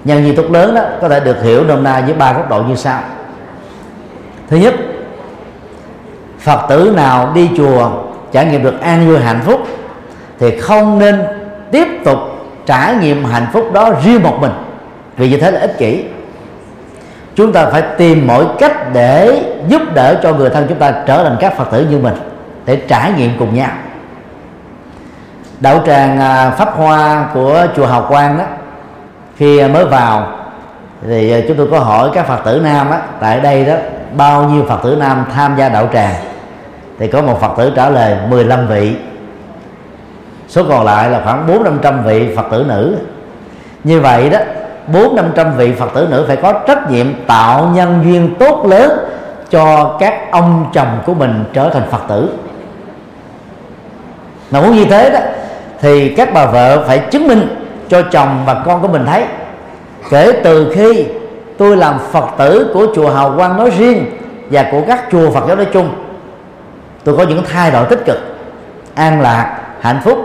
[0.04, 2.62] nhân duyên tốt lớn đó có thể được hiểu nôm na với ba góc độ
[2.62, 3.00] như sau.
[4.48, 4.74] Thứ nhất,
[6.40, 7.90] phật tử nào đi chùa
[8.32, 9.60] trải nghiệm được an vui hạnh phúc
[10.38, 11.22] thì không nên
[11.70, 12.18] tiếp tục
[12.66, 14.52] trải nghiệm hạnh phúc đó riêng một mình,
[15.16, 16.04] vì như thế là ích kỷ.
[17.34, 21.24] Chúng ta phải tìm mọi cách để giúp đỡ cho người thân chúng ta trở
[21.24, 22.14] thành các phật tử như mình
[22.64, 23.70] để trải nghiệm cùng nhau.
[25.60, 28.44] Đạo tràng à, pháp hoa của chùa hào quang đó
[29.42, 30.26] khi à, mới vào
[31.06, 33.74] thì à, chúng tôi có hỏi các phật tử nam á, tại đây đó
[34.16, 36.14] bao nhiêu phật tử nam tham gia đạo tràng?
[36.98, 38.96] Thì có một phật tử trả lời 15 vị.
[40.48, 42.96] Số còn lại là khoảng bốn năm trăm vị phật tử nữ.
[43.84, 44.38] Như vậy đó
[44.92, 48.66] bốn năm trăm vị phật tử nữ phải có trách nhiệm tạo nhân duyên tốt
[48.66, 48.92] lớn
[49.50, 52.28] cho các ông chồng của mình trở thành phật tử.
[54.50, 55.20] Mà muốn như thế đó
[55.80, 57.61] thì các bà vợ phải chứng minh
[57.92, 59.24] cho chồng và con của mình thấy.
[60.10, 61.06] Kể từ khi
[61.58, 64.04] tôi làm phật tử của chùa hào quang nói riêng
[64.50, 65.90] và của các chùa phật giáo nói chung,
[67.04, 68.18] tôi có những thay đổi tích cực,
[68.94, 70.18] an lạc, hạnh phúc.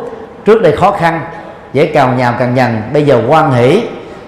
[0.45, 1.21] Trước đây khó khăn,
[1.73, 3.83] dễ cào nhào càng nhằn, bây giờ quan hỷ.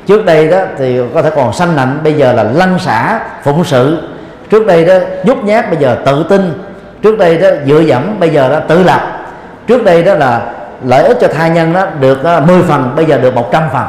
[0.08, 3.64] Trước đây đó thì có thể còn sanh nạnh, bây giờ là lăn xả, phụng
[3.64, 4.10] sự.
[4.50, 6.64] Trước đây đó, nhút nhát, bây giờ tự tin.
[7.02, 9.02] Trước đây đó, dựa dẫm, bây giờ đó tự lập.
[9.68, 10.42] Trước đây đó là
[10.84, 13.88] lợi ích cho thai nhân đó được ờ, 10 phần, bây giờ được 100 phần.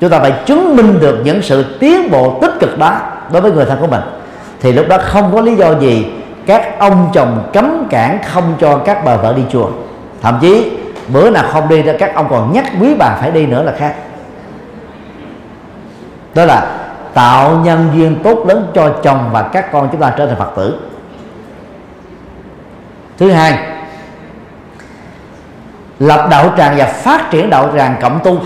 [0.00, 3.00] Chúng ta phải chứng minh được những sự tiến bộ tích cực đó
[3.32, 4.02] đối với người thân của mình.
[4.60, 6.06] Thì lúc đó không có lý do gì
[6.46, 9.68] các ông chồng cấm cản không cho các bà vợ đi chùa.
[10.22, 10.72] Thậm chí,
[11.08, 13.72] bữa nào không đi đó, các ông còn nhắc quý bà phải đi nữa là
[13.78, 13.94] khác.
[16.34, 16.76] Đó là
[17.14, 20.52] tạo nhân duyên tốt lớn cho chồng và các con chúng ta trở thành phật
[20.56, 20.78] tử.
[23.18, 23.71] Thứ hai
[26.02, 28.38] lập đạo tràng và phát triển đạo tràng cộng tu.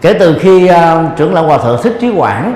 [0.00, 2.54] Kể từ khi uh, trưởng lão hòa thượng thích trí quảng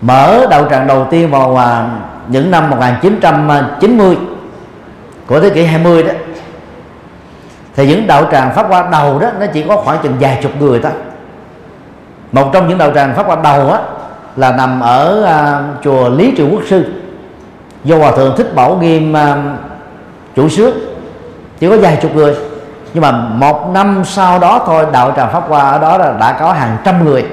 [0.00, 4.16] mở đạo tràng đầu tiên vào uh, những năm 1990
[5.26, 6.12] của thế kỷ 20 đó
[7.76, 10.52] thì những đạo tràng pháp qua đầu đó nó chỉ có khoảng chừng vài chục
[10.60, 10.92] người thôi.
[12.32, 13.80] Một trong những đạo tràng pháp qua đầu á
[14.36, 16.84] là nằm ở uh, chùa Lý triệu Quốc sư
[17.84, 19.18] do hòa thượng thích bảo nghiêm uh,
[20.36, 20.89] chủ sướng
[21.60, 22.34] chỉ có vài chục người.
[22.94, 26.36] Nhưng mà một năm sau đó thôi, đạo tràng pháp hoa ở đó là đã
[26.40, 27.24] có hàng trăm người.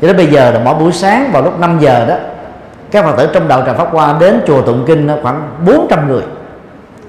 [0.00, 2.14] Cho đến bây giờ là mỗi buổi sáng vào lúc 5 giờ đó,
[2.90, 6.22] các phật tử trong đạo tràng pháp hoa đến chùa tụng kinh khoảng 400 người.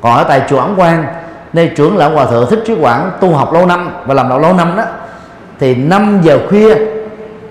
[0.02, 1.06] Còn ở tại chùa ấn quang,
[1.54, 4.40] nơi trưởng lão hòa thượng thích trí quảng tu học lâu năm và làm đạo
[4.40, 4.84] lâu năm đó,
[5.60, 6.76] thì 5 giờ khuya,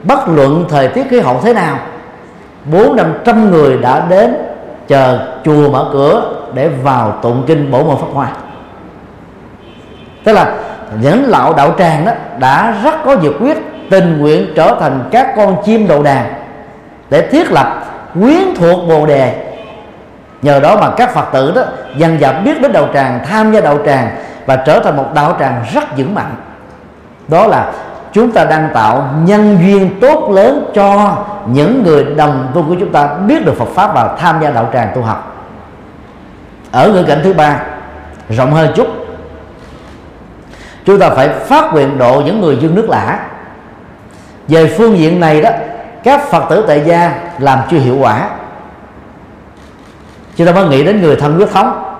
[0.02, 1.78] bất luận thời tiết khí hậu thế nào,
[2.64, 4.34] bốn năm trăm người đã đến
[4.88, 6.22] chờ chùa mở cửa
[6.54, 8.28] để vào tụng kinh bổ môn pháp hoa
[10.24, 10.54] tức là
[11.00, 13.58] những lão đạo tràng đó đã rất có nhiệt quyết
[13.90, 16.34] tình nguyện trở thành các con chim đầu đàn
[17.10, 19.34] để thiết lập quyến thuộc bồ đề.
[20.42, 21.62] Nhờ đó mà các phật tử đó
[21.96, 24.10] dần dần biết đến đạo tràng, tham gia đạo tràng
[24.46, 26.34] và trở thành một đạo tràng rất vững mạnh.
[27.28, 27.72] Đó là
[28.12, 32.92] chúng ta đang tạo nhân duyên tốt lớn cho những người đồng tu của chúng
[32.92, 35.36] ta biết được Phật pháp và tham gia đạo tràng tu học.
[36.72, 37.56] Ở ngữ cảnh thứ ba,
[38.28, 38.86] rộng hơn chút
[40.84, 43.26] chúng ta phải phát nguyện độ những người dân nước lạ
[44.48, 45.50] về phương diện này đó,
[46.04, 48.28] các phật tử tại gia làm chưa hiệu quả.
[50.36, 51.94] Chúng ta mới nghĩ đến người thân huyết thống.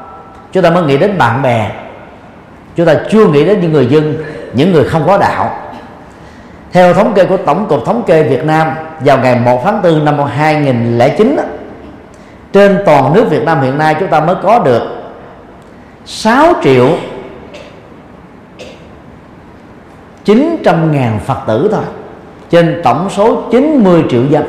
[0.53, 1.71] Chúng ta mới nghĩ đến bạn bè.
[2.77, 4.17] Chúng ta chưa nghĩ đến những người dân,
[4.53, 5.51] những người không có đạo.
[6.73, 10.05] Theo thống kê của Tổng cục Thống kê Việt Nam, vào ngày 1 tháng 4
[10.05, 11.37] năm 2009
[12.53, 14.83] trên toàn nước Việt Nam hiện nay chúng ta mới có được
[16.05, 16.89] 6 triệu
[20.33, 21.85] 900 ngàn Phật tử thôi.
[22.51, 24.45] Trên tổng số 90 triệu dân.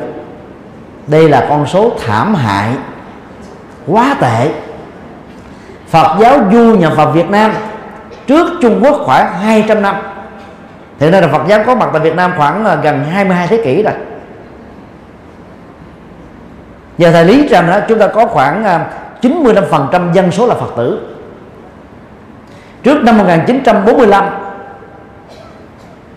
[1.06, 2.70] Đây là con số thảm hại,
[3.86, 4.50] quá tệ.
[5.88, 7.52] Phật giáo du nhập vào Việt Nam
[8.26, 9.96] trước Trung Quốc khoảng 200 năm.
[10.98, 13.62] Thế nên là Phật giáo có mặt tại Việt Nam khoảng à, gần 22 thế
[13.64, 13.94] kỷ rồi.
[16.98, 18.86] Giờ thầy lý rằng đó chúng ta có khoảng à,
[19.22, 21.00] 95% dân số là Phật tử.
[22.82, 24.24] Trước năm 1945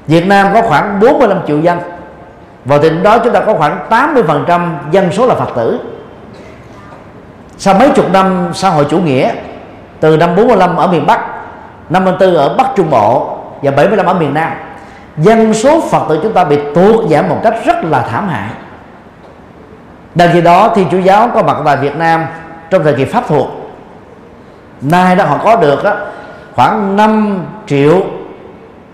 [0.07, 1.79] Việt Nam có khoảng 45 triệu dân.
[2.65, 5.79] Vào thời điểm đó chúng ta có khoảng 80% dân số là Phật tử.
[7.57, 9.31] Sau mấy chục năm xã hội chủ nghĩa
[9.99, 11.19] Từ năm 45 ở miền Bắc
[11.89, 14.51] 54 ở Bắc Trung Bộ Và 75 ở miền Nam
[15.17, 18.49] Dân số Phật tử chúng ta bị tuột giảm một cách rất là thảm hại.
[20.15, 22.25] Đằng khi đó thì chủ giáo có mặt tại Việt Nam
[22.69, 23.47] Trong thời kỳ Pháp thuộc.
[24.81, 25.95] Nay đó họ có được đó,
[26.55, 28.01] khoảng 5 triệu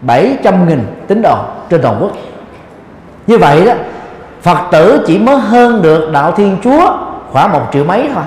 [0.05, 1.37] 700 nghìn tín đồ
[1.69, 2.11] trên toàn quốc.
[3.27, 3.73] Như vậy đó,
[4.41, 6.97] Phật tử chỉ mới hơn được đạo Thiên Chúa
[7.31, 8.23] khoảng một triệu mấy thôi.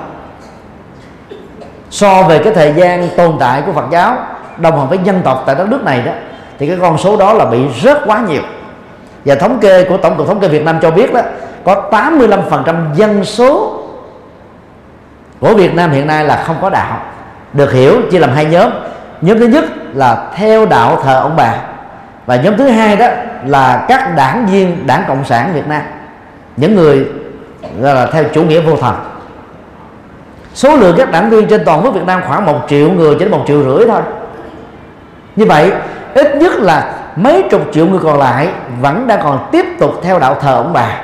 [1.91, 4.17] So về cái thời gian tồn tại của Phật giáo,
[4.57, 6.13] đồng hành với dân tộc tại đất nước này đó,
[6.59, 8.43] thì cái con số đó là bị rất quá nhiều.
[9.25, 11.21] Và thống kê của tổng cục thống kê Việt Nam cho biết đó,
[11.65, 13.83] có 85% dân số
[15.41, 17.01] của Việt Nam hiện nay là không có đạo.
[17.53, 18.71] Được hiểu, chia làm hai nhóm
[19.21, 21.55] nhóm thứ nhất là theo đạo thờ ông bà.
[22.27, 23.07] Và nhóm thứ hai đó
[23.47, 25.83] là các đảng viên đảng cộng sản việt nam.
[26.57, 27.07] Những người
[27.81, 28.95] gọi là theo chủ nghĩa vô thần.
[30.55, 33.25] Số lượng các đảng viên trên toàn quốc việt nam khoảng một triệu người chỉ
[33.25, 34.01] đến một triệu rưỡi thôi.
[35.37, 35.73] Như vậy,
[36.15, 38.49] ít nhất là mấy chục triệu người còn lại
[38.81, 41.01] vẫn đang còn tiếp tục theo đạo thờ ông bà.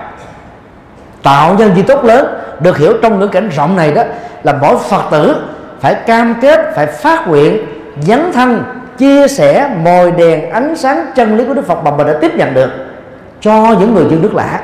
[1.22, 2.26] Tạo nhân di tốt lớn,
[2.60, 4.02] được hiểu trong ngữ cảnh rộng này đó,
[4.42, 5.36] là mỗi phật tử
[5.80, 7.66] phải cam kết, phải phát nguyện
[8.00, 8.64] dấn thân,
[8.98, 12.32] chia sẻ, mồi đèn, ánh sáng chân lý của Đức Phật mà mình đã tiếp
[12.34, 12.70] nhận được
[13.40, 14.60] cho những người dân nước lạ.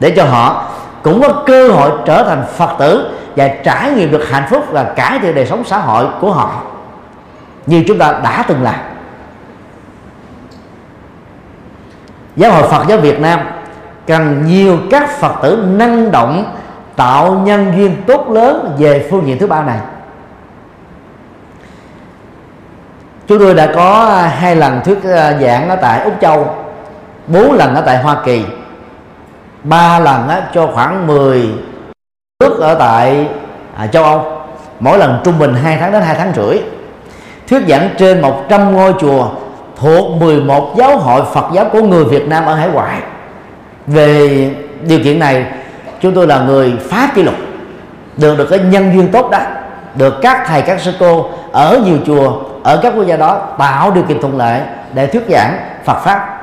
[0.00, 0.68] Để cho họ
[1.02, 4.84] cũng có cơ hội trở thành Phật tử và trải nghiệm được hạnh phúc và
[4.84, 6.62] cải thiện đời sống xã hội của họ
[7.66, 8.74] như chúng ta đã từng làm.
[12.36, 13.40] Giáo hội Phật giáo Việt Nam
[14.06, 16.56] cần nhiều các Phật tử năng động,
[16.96, 19.78] tạo nhân duyên tốt lớn về phương diện thứ ba này.
[23.30, 26.54] Chúng tôi đã có à, hai lần thuyết à, giảng ở tại úc châu
[27.26, 28.44] bốn lần ở tại hoa kỳ
[29.62, 31.48] ba lần cho khoảng 10
[32.40, 33.28] nước ở tại
[33.76, 34.24] à, châu âu.
[34.80, 36.58] Mỗi lần trung bình 2 tháng đến 2 tháng rưỡi.
[37.48, 39.28] Thuyết giảng trên 100 ngôi chùa
[39.76, 43.02] thuộc 11 giáo hội Phật giáo của người Việt Nam ở hải ngoại.
[43.86, 44.50] Về
[44.82, 45.46] điều kiện này
[46.00, 47.34] chúng tôi là người phá kỷ lục.
[48.16, 49.38] Được được cái nhân duyên tốt đó
[49.94, 53.90] được các thầy các sư cô ở nhiều chùa, ở các quốc gia đó, tạo
[53.90, 54.60] điều kiện thuận lợi
[54.94, 56.36] để thuyết giảng Phật pháp.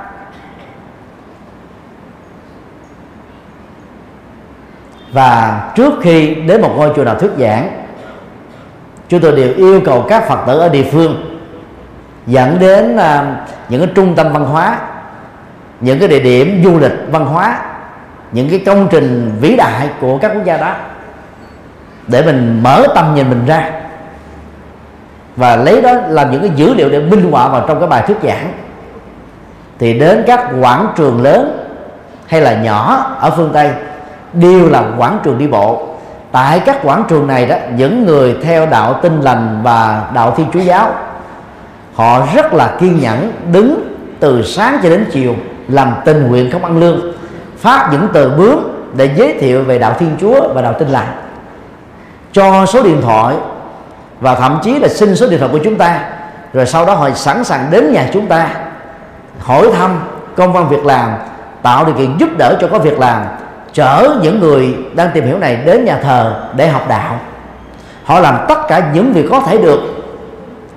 [5.12, 7.70] Và trước khi đến một ngôi chùa nào thuyết giảng,
[9.10, 11.40] chúng tôi đều yêu cầu các phật tử ở địa phương
[12.28, 13.36] dẫn đến à,
[13.70, 14.80] những cái trung tâm văn hóa,
[15.82, 17.60] những cái địa điểm du lịch văn hóa,
[18.32, 20.76] những cái công trình vĩ đại của các quốc gia đó
[22.08, 23.72] để mình mở tầm nhìn mình ra
[25.38, 28.04] và lấy đó làm những cái dữ liệu để minh họa vào trong cái bài
[28.08, 28.52] thuyết giảng.
[29.80, 31.68] Thì đến các quảng trường lớn
[32.28, 33.72] hay là nhỏ ở phương tây
[34.34, 35.88] đều là quảng trường đi bộ.
[36.32, 40.48] Tại các quảng trường này đó, những người theo đạo tinh lành và đạo thiên
[40.54, 40.92] chúa giáo,
[41.96, 45.36] họ rất là kiên nhẫn đứng từ sáng cho đến chiều
[45.68, 47.14] làm tình nguyện không ăn lương,
[47.58, 48.60] phát những tờ bướm
[48.94, 51.08] để giới thiệu về đạo thiên chúa và đạo tinh lành.
[52.32, 53.36] Cho số điện thoại
[54.20, 56.00] và thậm chí là xin số điện thoại của chúng ta.
[56.54, 58.50] Rồi sau đó họ sẵn sàng đến nhà chúng ta
[59.40, 60.00] hỏi thăm
[60.36, 61.10] công văn việc làm
[61.62, 63.22] tạo điều kiện giúp đỡ cho có việc làm
[63.74, 67.20] chở những người đang tìm hiểu này đến nhà thờ để học đạo.
[68.04, 69.80] Họ làm tất cả những việc có thể được.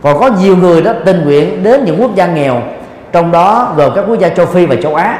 [0.02, 2.62] Còn có nhiều người đó tình nguyện đến những quốc gia nghèo
[3.12, 5.18] trong đó gồm các quốc gia châu phi và châu á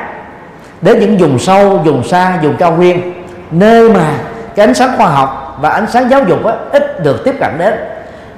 [0.80, 3.12] đến những vùng sâu vùng xa vùng cao nguyên
[3.50, 4.12] nơi mà
[4.56, 7.59] cái ánh sáng khoa học và ánh sáng giáo dục đó, ít được tiếp cận
[7.59, 7.74] đến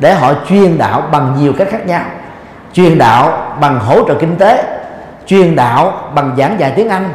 [0.00, 2.02] để họ truyền đạo bằng nhiều cách khác nhau.
[2.72, 4.64] Truyền đạo bằng hỗ trợ kinh tế,
[5.26, 7.08] truyền đạo bằng giảng dạy tiếng anh,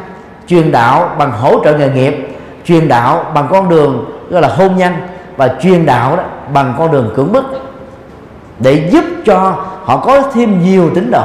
[0.46, 2.28] truyền đạo bằng hỗ trợ nghề nghiệp,
[2.64, 4.92] truyền đạo bằng con đường gọi là hôn nhân
[5.36, 7.44] và truyền đạo đó bằng con đường cưỡng bức.
[8.58, 11.22] Để giúp cho họ có thêm nhiều tín đồ.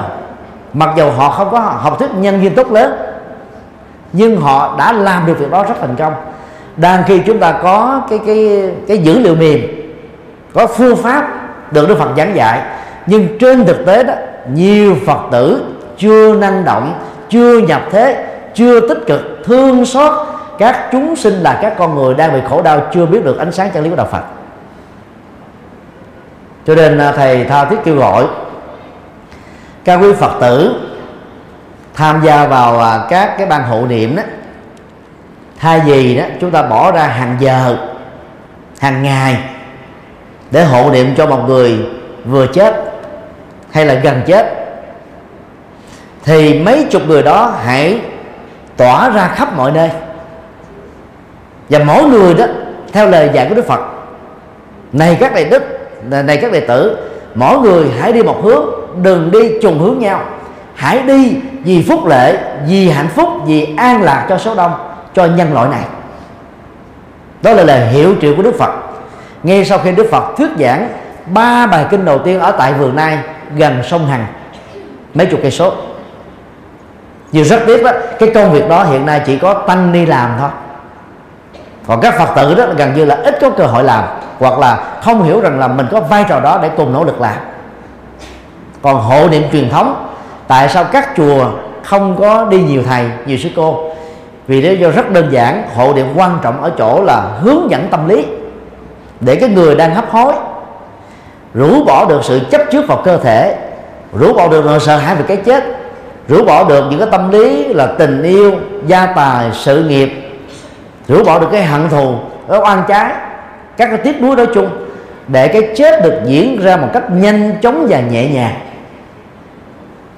[0.73, 2.93] Mặc dù họ không có học thức nhân viên tốt lớn,
[4.13, 6.13] nhưng họ đã làm được việc đó rất thành công.
[6.75, 9.61] Đang khi chúng ta có cái cái cái dữ liệu mềm,
[10.53, 11.42] có phương pháp
[11.73, 12.62] được Đức Phật giảng dạy.
[13.05, 14.13] Nhưng trên thực tế đó,
[14.53, 15.63] nhiều Phật tử
[15.97, 21.59] chưa năng động, chưa nhập thế, chưa tích cực, thương xót các chúng sinh là
[21.62, 23.95] các con người đang bị khổ đau, chưa biết được ánh sáng chân lý của
[23.95, 24.23] đạo Phật.
[26.67, 28.25] Cho nên à, thầy tha thiết kêu gọi
[29.83, 30.75] các quý Phật tử
[31.93, 34.23] tham gia vào à, các cái ban hộ niệm đó.
[35.59, 37.77] Thay vì đó, chúng ta bỏ ra hàng giờ,
[38.79, 39.38] hàng ngày
[40.53, 41.85] để hộ niệm cho một người
[42.25, 42.75] vừa chết
[43.71, 44.53] hay là gần chết,
[46.23, 47.99] thì mấy chục người đó hãy
[48.77, 49.89] tỏa ra khắp mọi nơi.
[51.69, 52.45] Và mỗi người đó,
[52.91, 53.79] theo lời dạy của đức phật,
[54.91, 55.63] này các đệ đức,
[56.09, 56.97] này các đệ tử,
[57.35, 58.65] mỗi người hãy đi một hướng,
[59.03, 60.21] đừng đi trùng hướng nhau.
[60.75, 62.37] Hãy đi vì phúc lệ
[62.67, 64.71] vì hạnh phúc, vì an lạc cho số đông,
[65.13, 65.83] cho nhân loại này.
[67.41, 68.71] Đó là lời hiệu triệu của đức phật
[69.43, 70.89] ngay sau khi đức phật thuyết giảng,
[71.25, 73.17] ba bài kinh đầu tiên ở tại vườn nai
[73.56, 74.25] gần sông hằng.
[75.13, 75.73] Mấy chục cây số.
[77.32, 80.32] Nhưng rất tiếc đó, cái công việc đó hiện nay chỉ có tăng ni làm
[80.39, 80.49] thôi.
[81.88, 84.03] Còn các phật tử đó gần như là ít có cơ hội làm,
[84.39, 87.21] hoặc là không hiểu rằng là mình có vai trò đó để cùng nỗ lực
[87.21, 87.36] làm.
[88.82, 90.10] Còn hộ niệm truyền thống,
[90.47, 91.45] tại sao các chùa
[91.84, 93.89] không có đi nhiều thầy, nhiều sư cô?
[94.47, 97.88] Vì lý do rất đơn giản, hộ niệm quan trọng ở chỗ là hướng dẫn
[97.91, 98.25] tâm lý
[99.19, 100.34] để cái người đang hấp hối.
[101.54, 103.56] Rũ bỏ được sự chấp trước vào cơ thể,
[104.13, 105.63] rũ bỏ được nỗi sợ hãi về cái chết,
[106.28, 108.52] rũ bỏ được những cái tâm lý là tình yêu,
[108.88, 110.10] gia tài, sự nghiệp,
[111.08, 112.15] rũ bỏ được cái hận thù,
[112.49, 113.12] cái oan trái,
[113.78, 114.69] các cái tiếc nuối nói chung,
[115.28, 118.56] để cái chết được diễn ra một cách nhanh chóng và nhẹ nhàng.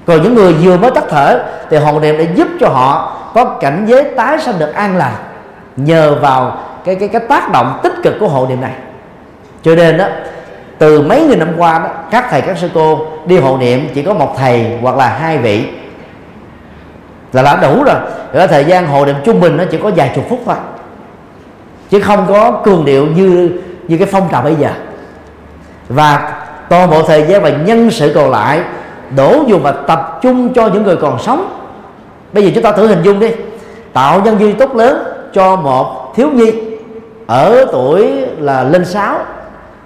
[0.06, 3.44] Còn những người vừa mới tắt thở thì hồn niệm để giúp cho họ có
[3.44, 5.14] cảnh giới tái sanh được an lành
[5.76, 8.72] nhờ vào cái cái cái tác động tích cực của hộ niệm này
[9.66, 10.06] cho nên đó
[10.78, 14.02] từ mấy nghìn năm qua đó, các thầy, các sư cô đi hộ niệm chỉ
[14.02, 15.64] có một thầy hoặc là hai vị.
[17.32, 17.94] Là đã đủ rồi.
[18.32, 20.54] Ở thời gian hộ niệm trung bình nó chỉ có vài chục phút thôi.
[21.90, 23.50] Chứ không có cường điệu như
[23.88, 24.70] như cái phong trào bây giờ.
[25.88, 26.32] Và
[26.68, 28.60] toàn bộ thời gian và nhân sự còn lại,
[29.16, 31.58] đổ dùng và tập trung cho những người còn sống.
[32.32, 33.30] Bây giờ chúng ta thử hình dung đi.
[33.92, 35.02] Tạo nhân duy tốt lớn
[35.32, 36.52] cho một thiếu nhi
[37.26, 39.18] ở tuổi là lên sáu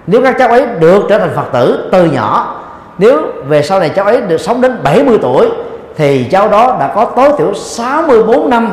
[0.07, 2.59] nếu các cháu ấy được trở thành phật tử từ nhỏ,
[2.97, 5.49] nếu về sau này cháu ấy được sống đến 70 tuổi,
[5.97, 8.71] thì cháu đó đã có tối thiểu 64 năm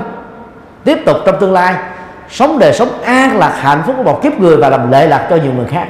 [0.85, 1.75] tiếp tục trong tương lai
[2.31, 5.27] sống đời sống an lạc, hạnh phúc của một kiếp người và làm lệ lạc
[5.31, 5.87] cho nhiều người khác.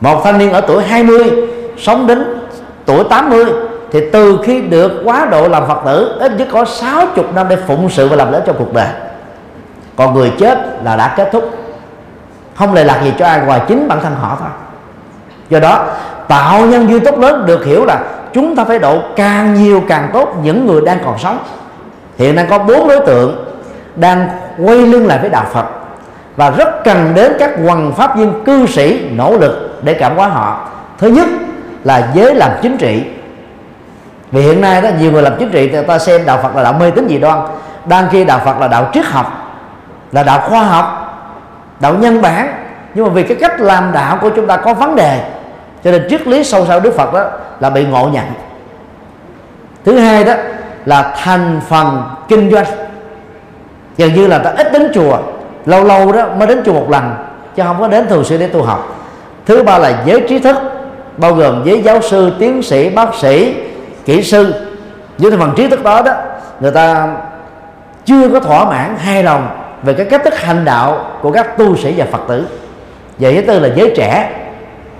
[0.00, 1.48] Một thanh niên ở tuổi 20
[1.78, 2.40] sống đến
[2.86, 3.44] tuổi 80
[3.92, 7.56] thì từ khi được quá độ làm Phật tử, ít nhất có 60 năm để
[7.66, 8.88] phụng sự và làm lễ trong cuộc đời.
[9.96, 11.50] Còn người chết là đã kết thúc
[12.54, 14.48] không lệ lạc gì cho ai ngoài chính bản thân họ thôi.
[15.48, 15.86] Do đó,
[16.28, 17.98] tạo nhân duyên tốt lớn được hiểu là
[18.32, 21.38] chúng ta phải độ càng nhiều càng tốt những người đang còn sống.
[22.18, 23.44] Hiện đang có bốn đối tượng
[23.96, 24.28] đang
[24.58, 25.64] quay lưng lại với đạo Phật
[26.36, 30.28] và rất cần đến các hoàng pháp viên cư sĩ nỗ lực để cảm hóa
[30.28, 30.68] họ.
[30.98, 31.28] Thứ nhất
[31.84, 33.04] là giới làm chính trị.
[34.32, 36.62] Vì hiện nay đó, nhiều người làm chính trị người ta xem đạo Phật là
[36.62, 37.38] đạo mê tín dị đoan,
[37.84, 39.56] đang khi đạo Phật là đạo triết học,
[40.12, 41.01] là đạo khoa học
[41.82, 42.54] đạo nhân bản.
[42.94, 45.20] Nhưng mà vì cái cách làm đạo của chúng ta có vấn đề,
[45.84, 47.24] cho nên triết lý sâu sâu Đức Phật đó
[47.60, 48.24] là bị ngộ nhận.
[49.84, 50.34] Thứ hai đó
[50.84, 52.66] là thành phần kinh doanh.
[53.96, 55.18] Gần như là ta ít đến chùa,
[55.66, 57.14] lâu lâu đó mới đến chùa một lần,
[57.56, 58.96] chứ không có đến thường xuyên để tu học.
[59.46, 60.56] Thứ ba là giới trí thức,
[61.16, 63.56] bao gồm giới giáo sư, tiến sĩ, bác sĩ,
[64.04, 64.54] kỹ sư.
[65.18, 66.12] Với thành phần trí thức đó đó,
[66.60, 67.08] người ta
[68.04, 71.76] chưa có thỏa mãn hài lòng về cái cách thức hành đạo của các tu
[71.76, 72.46] sĩ và phật tử.
[73.18, 74.30] Và thứ tư là giới trẻ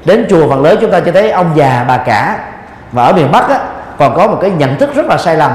[0.04, 2.38] đến chùa phần lớn chúng ta cho thấy ông già bà cả.
[2.92, 3.60] Và ở miền bắc á,
[3.98, 5.52] còn có một cái nhận thức rất là sai lầm.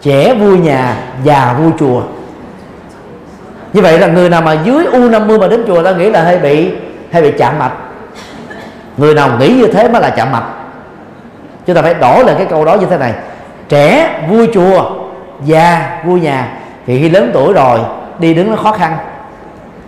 [0.00, 2.02] Trẻ vui nhà già vui chùa.
[3.72, 6.22] Như vậy là người nào mà dưới u 50 mà đến chùa ta nghĩ là
[6.22, 6.72] hay bị
[7.12, 7.72] hay bị chạm mạch
[8.96, 10.44] người nào nghĩ như thế mới là chạm mạch
[11.66, 13.12] chúng ta phải đổi lại cái câu đó như thế này.
[13.68, 14.90] Trẻ vui chùa
[15.44, 16.48] già vui nhà.
[16.86, 17.78] Thì khi lớn tuổi rồi
[18.18, 18.96] đi đứng nó khó khăn.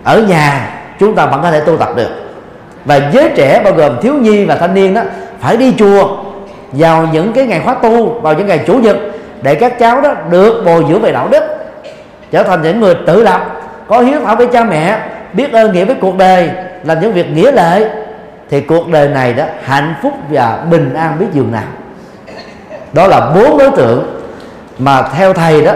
[0.03, 0.69] Ở nhà,
[0.99, 2.09] chúng ta vẫn có thể tu tập được.
[2.85, 5.01] Và giới trẻ bao gồm thiếu nhi và thanh niên đó,
[5.39, 6.17] phải đi chùa,
[6.71, 8.97] vào những cái ngày khóa tu, vào những ngày chủ nhật,
[9.41, 11.43] để các cháu đó được bồi dưỡng về đạo đức,
[12.31, 13.41] trở thành những người tự lập,
[13.87, 14.99] có hiếu thảo với cha mẹ,
[15.33, 16.49] biết ơn nghĩa với cuộc đời,
[16.83, 17.89] làm những việc nghĩa lệ
[18.49, 21.63] thì cuộc đời này đó hạnh phúc và bình an biết dường nào.
[22.93, 24.21] Đó là bốn đối tượng
[24.79, 25.71] mà theo thầy đó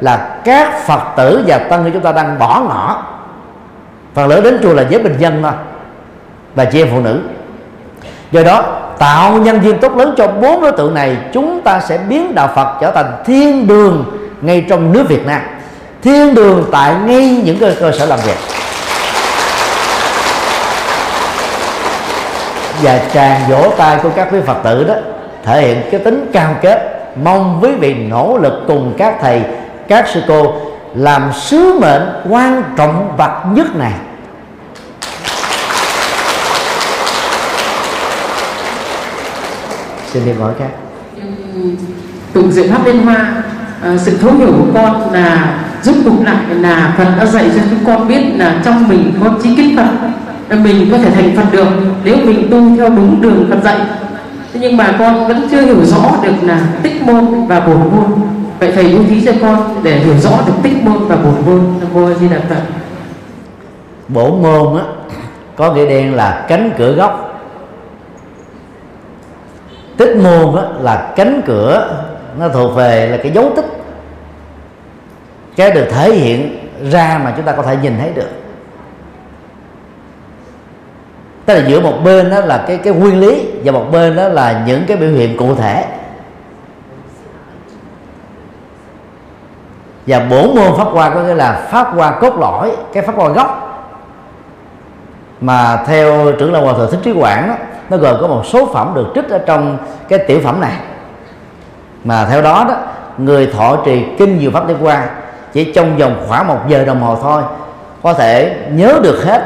[0.00, 3.02] là các phật tử và tăng ni chúng ta đang bỏ ngỏ.
[4.14, 5.52] Phần lớn đến chùa là giới bình dân thôi
[6.54, 7.20] và chị em phụ nữ.
[8.30, 8.62] Do đó
[8.98, 12.50] tạo nhân duyên tốt lớn cho bốn đối tượng này chúng ta sẽ biến đạo
[12.54, 14.04] phật trở thành thiên đường
[14.40, 15.40] ngay trong nước việt nam.
[16.02, 18.36] Thiên đường tại ngay những cơ, cơ sở làm việc.
[22.82, 24.94] Và tràn vỗ tay của các quý phật tử đó
[25.44, 29.42] thể hiện cái tính cam kết mong quý vị nỗ lực cùng các thầy
[29.90, 30.54] các sư cô
[30.94, 33.92] làm sứ mệnh quan trọng bậc nhất này.
[40.12, 40.68] Xin đi hỏi khác.
[42.32, 43.42] Tụng diện pháp liên hoa
[43.82, 47.62] à, sự thấu hiểu của con là giúp cục lại là Phật đã dạy cho
[47.70, 51.52] chúng con biết là trong mình có trí kiến Phật mình có thể thành Phật
[51.52, 51.68] được
[52.04, 53.80] nếu mình tu theo đúng đường Phật dạy.
[54.54, 58.72] Nhưng mà con vẫn chưa hiểu rõ được là tích môn và bổn môn vậy
[58.74, 61.74] thầy bố thí cho con để hiểu rõ được tích môn và bổn môn.
[61.80, 62.62] Nam mô a di đà phật.
[64.08, 64.84] Bổn môn á
[65.56, 67.40] có nghĩa đen là cánh cửa gốc.
[69.96, 72.02] Tích môn á, là cánh cửa
[72.38, 73.64] nó thuộc về là cái dấu tích.
[75.56, 78.28] Cái được thể hiện ra mà chúng ta có thể nhìn thấy được.
[81.46, 84.28] Tức là giữa một bên đó là cái cái nguyên lý và một bên đó
[84.28, 85.84] là những cái biểu hiện cụ thể.
[90.10, 93.28] Và bổ môn pháp hoa có nghĩa là pháp hoa cốt lõi cái pháp hoa
[93.28, 93.66] gốc.
[95.40, 97.54] Mà theo trưởng lão hòa thượng thích trí quảng đó,
[97.90, 100.72] nó gồm có một số phẩm được trích ở trong cái tiểu phẩm này.
[102.04, 102.76] Mà theo đó đó
[103.18, 105.08] người thọ trì kinh nhiều pháp liên quan
[105.52, 107.42] chỉ trong vòng khoảng một giờ đồng hồ thôi
[108.02, 109.42] có thể nhớ được hết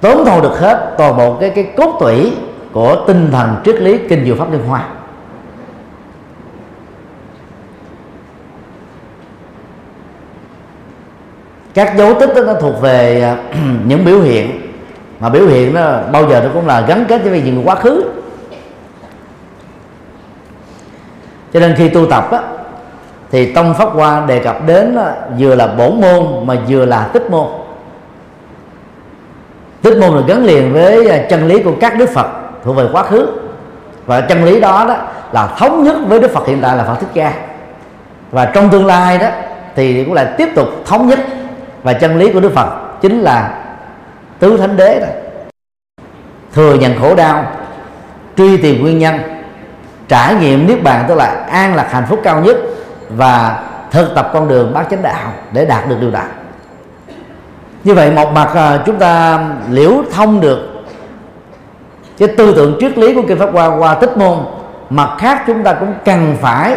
[0.00, 2.36] tóm thâu được hết toàn bộ cái cái cốt tủy
[2.72, 4.84] của tinh thần triết lý kinh diệu pháp liên hoa.
[11.74, 13.36] Các dấu tích đó nó thuộc về à,
[13.86, 14.60] những biểu hiện.
[15.20, 18.04] Mà biểu hiện nó bao giờ nó cũng là gắn kết với những quá khứ.
[21.52, 22.42] Cho nên khi tu tập á,
[23.30, 27.08] thì tông pháp hoa đề cập đến à, vừa là bổn môn mà vừa là
[27.12, 27.46] tích môn.
[29.82, 32.26] Tích môn là gắn liền với à, chân lý của các đức phật
[32.64, 33.26] thuộc về quá khứ.
[34.06, 34.96] Và chân lý đó đó
[35.32, 37.32] là thống nhất với đức phật hiện tại là phật thích ca.
[38.30, 39.28] Và trong tương lai đó
[39.76, 41.18] thì cũng lại tiếp tục thống nhất
[41.82, 43.64] và chân lý của đức phật chính là
[44.38, 45.06] tứ thánh đế đó
[46.54, 47.44] thừa nhận khổ đau,
[48.36, 49.18] truy tìm nguyên nhân,
[50.08, 52.56] trải nghiệm niết bàn tức là an lạc hạnh phúc cao nhất
[53.08, 56.22] và thực tập con đường bát chánh đạo để đạt được điều đó.
[57.84, 60.68] Như vậy một mặt à, chúng ta liễu thông được
[62.18, 64.38] cái tư tưởng triết lý của kinh pháp hoa qua tích môn.
[64.90, 66.76] Mặt khác chúng ta cũng cần phải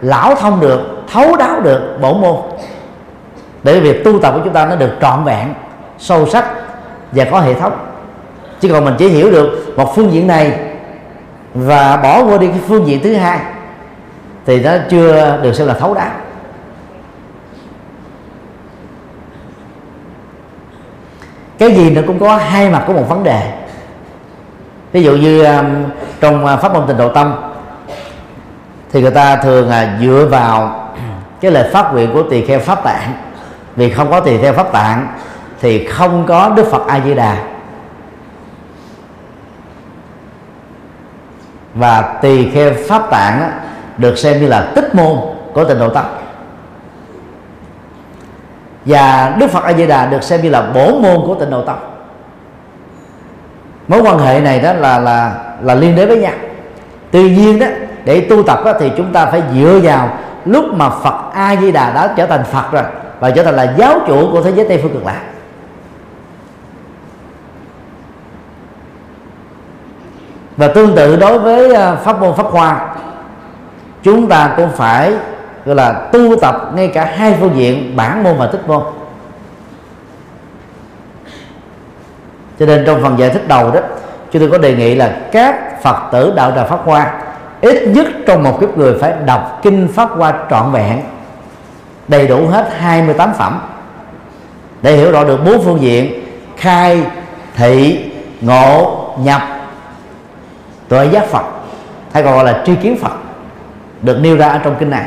[0.00, 0.80] lão thông được,
[1.12, 2.36] thấu đáo được bổ môn
[3.62, 5.54] để việc tu tập của chúng ta nó được trọn vẹn,
[5.98, 6.44] sâu sắc
[7.12, 7.72] và có hệ thống.
[8.60, 10.58] Chứ còn mình chỉ hiểu được một phương diện này
[11.54, 13.38] và bỏ qua đi cái phương diện thứ hai
[14.46, 16.10] thì nó chưa được xem là thấu đáo.
[21.58, 23.52] Cái gì nó cũng có hai mặt của một vấn đề.
[24.92, 25.66] Ví dụ như um,
[26.20, 27.34] trong uh, pháp môn tình độ tâm
[28.92, 30.88] thì người ta thường là dựa vào
[31.40, 33.12] cái lời phát nguyện của tỳ kheo pháp tạng
[33.76, 35.06] vì không có tỳ theo pháp tạng
[35.60, 37.36] thì không có đức phật a di đà
[41.74, 43.50] và tỳ kheo pháp tạng
[43.96, 45.18] được xem như là tích môn
[45.54, 46.04] của tình độ tâm
[48.84, 51.64] và đức phật a di đà được xem như là bổ môn của tịnh độ
[51.64, 51.76] tâm
[53.88, 56.32] mối quan hệ này đó là là là liên đới với nhau.
[57.10, 57.66] Tuy nhiên đó
[58.04, 60.08] để tu tập đó, thì chúng ta phải dựa vào
[60.44, 62.82] lúc mà phật a di đà đã trở thành phật rồi
[63.22, 65.20] và trở thành là giáo chủ của thế giới tây phương cực lạc.
[70.56, 72.94] Và tương tự đối với à, pháp môn pháp hoa,
[74.02, 75.12] chúng ta cũng phải,
[75.64, 78.82] gọi là, tu tập ngay cả hai phương diện, bản môn và tích môn.
[82.58, 83.80] Cho nên trong phần giải thích đầu đó,
[84.32, 87.12] chúng tôi có đề nghị là các phật tử đạo đà pháp hoa
[87.60, 91.00] ít nhất trong một kiếp người phải đọc kinh pháp hoa trọn vẹn
[92.12, 93.60] đầy đủ hết 28 phẩm.
[94.82, 96.24] Để hiểu rõ được bốn phương diện,
[96.56, 97.02] khai,
[97.56, 98.04] thị,
[98.40, 99.42] ngộ, nhập,
[100.88, 101.44] tuệ giác phật,
[102.12, 103.12] hay còn gọi là tri kiến phật,
[104.02, 105.06] được nêu ra ở trong kinh này.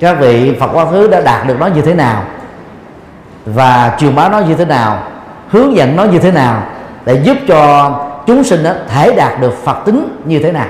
[0.00, 2.24] Các vị Phật quá khứ đã đạt được nó như thế nào,
[3.46, 5.02] và truyền bá nó như thế nào,
[5.48, 6.62] hướng dẫn nó như thế nào,
[7.04, 7.90] để giúp cho
[8.26, 10.66] chúng sinh đó thể đạt được Phật tính như thế nào.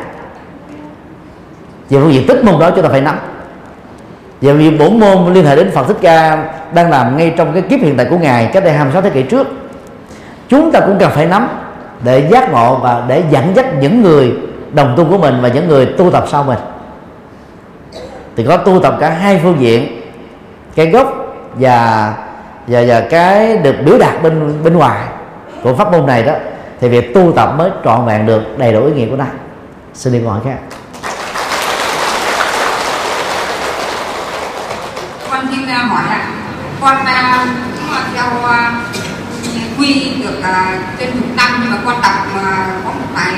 [1.90, 3.18] Về phương diện tích môn đó chúng ta phải nắm
[4.40, 7.62] và vì bổn môn liên hệ đến Phật Thích Ca đang làm ngay trong cái
[7.62, 9.46] kiếp hiện tại của ngài cách đây 26 thế kỷ trước.
[10.48, 11.48] Chúng ta cũng cần phải nắm
[12.04, 14.32] để giác ngộ và để dẫn dắt những người
[14.72, 16.58] đồng tu của mình và những người tu tập sau mình.
[18.36, 20.00] Thì có tu tập cả hai phương diện,
[20.74, 22.14] cái gốc và
[22.66, 25.00] và và cái được biểu đạt bên bên ngoài
[25.62, 26.32] của pháp môn này đó,
[26.80, 29.24] thì việc tu tập mới trọn vẹn được đầy đủ ý nghĩa của nó.
[29.94, 30.56] Xin đi câu hỏi khác.
[35.50, 36.20] Xin hỏi ạ.
[36.80, 37.46] Con cũng là
[38.14, 38.72] theo à,
[39.78, 42.12] quy được à, trên chục năm, nhưng mà con tập
[42.44, 43.34] à, có một bài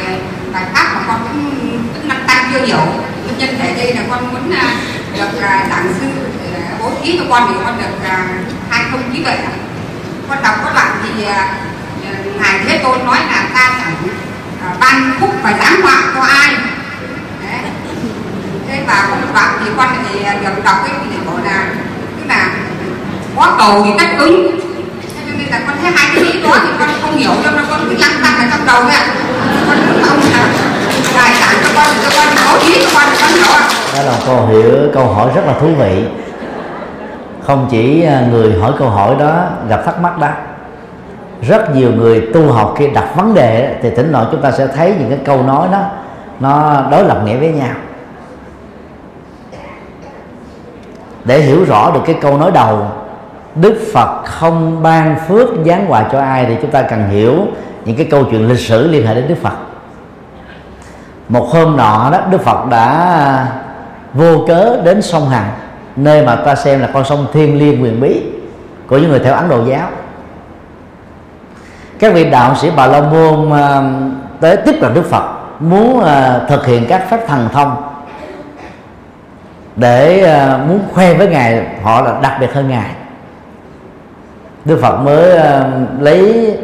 [0.53, 1.53] bài pháp mà con cũng
[1.95, 2.81] tức năng tăng chưa hiểu
[3.25, 4.51] nguyên nhân tại đây là con muốn
[5.17, 5.41] được
[5.71, 6.07] giảng sư
[6.81, 8.09] bố trí cho con thì con được
[8.71, 9.39] hai không trí tuệ
[10.29, 11.25] con đọc có đoạn thì
[12.41, 13.95] ngài thế tôn nói là ta chẳng
[14.81, 16.57] ban phúc và giáng họa cho ai.
[17.43, 17.61] Đấy.
[18.69, 21.67] thế và có một đoạn thì con thì được đọc cái thì bảo là
[23.39, 24.61] có cầu thì cách cứng.
[25.15, 27.51] thế cho nên là con thấy hai cái ý đó thì con không hiểu cho
[27.51, 29.07] nên con cứ lăn tăn ở trong đầu thôi ạ
[29.69, 30.49] con không là
[31.15, 33.69] ngài giảng cho con cho con có ý cho con con hiểu ạ.
[33.97, 36.05] Đó là cô hiểu, câu hỏi rất là thú vị.
[37.47, 40.29] Không chỉ à, người hỏi câu hỏi đó gặp thắc mắc đó,
[41.43, 44.67] rất nhiều người tu học khi đặt vấn đề thì tỉnh nội chúng ta sẽ
[44.67, 45.83] thấy những cái câu nói đó,
[46.41, 47.75] nó đối lập nghĩa với nhau.
[51.25, 52.91] Để hiểu rõ được cái câu nói đầu
[53.61, 57.47] Đức Phật không ban phước giáng hòa cho ai thì chúng ta cần hiểu
[57.85, 59.55] những cái câu chuyện lịch sử liên hệ đến Đức Phật.
[61.29, 63.47] Một hôm nọ đó, Đức Phật đã
[64.15, 65.51] vô cớ đến sông Hằng
[65.97, 68.23] nơi mà ta xem là con sông thiên liêng quyền bí,
[68.87, 69.89] của những người theo Ấn Độ giáo.
[71.99, 73.83] Các vị đạo sĩ Bà La Môn à,
[74.41, 75.25] tới tiếp cận Đức Phật,
[75.61, 77.77] muốn à, thực hiện các phép thần thông
[79.77, 82.91] để à, muốn khoe với ngài, họ là đặc biệt hơn ngài.
[84.65, 86.55] Đức Phật mới ờ, lấy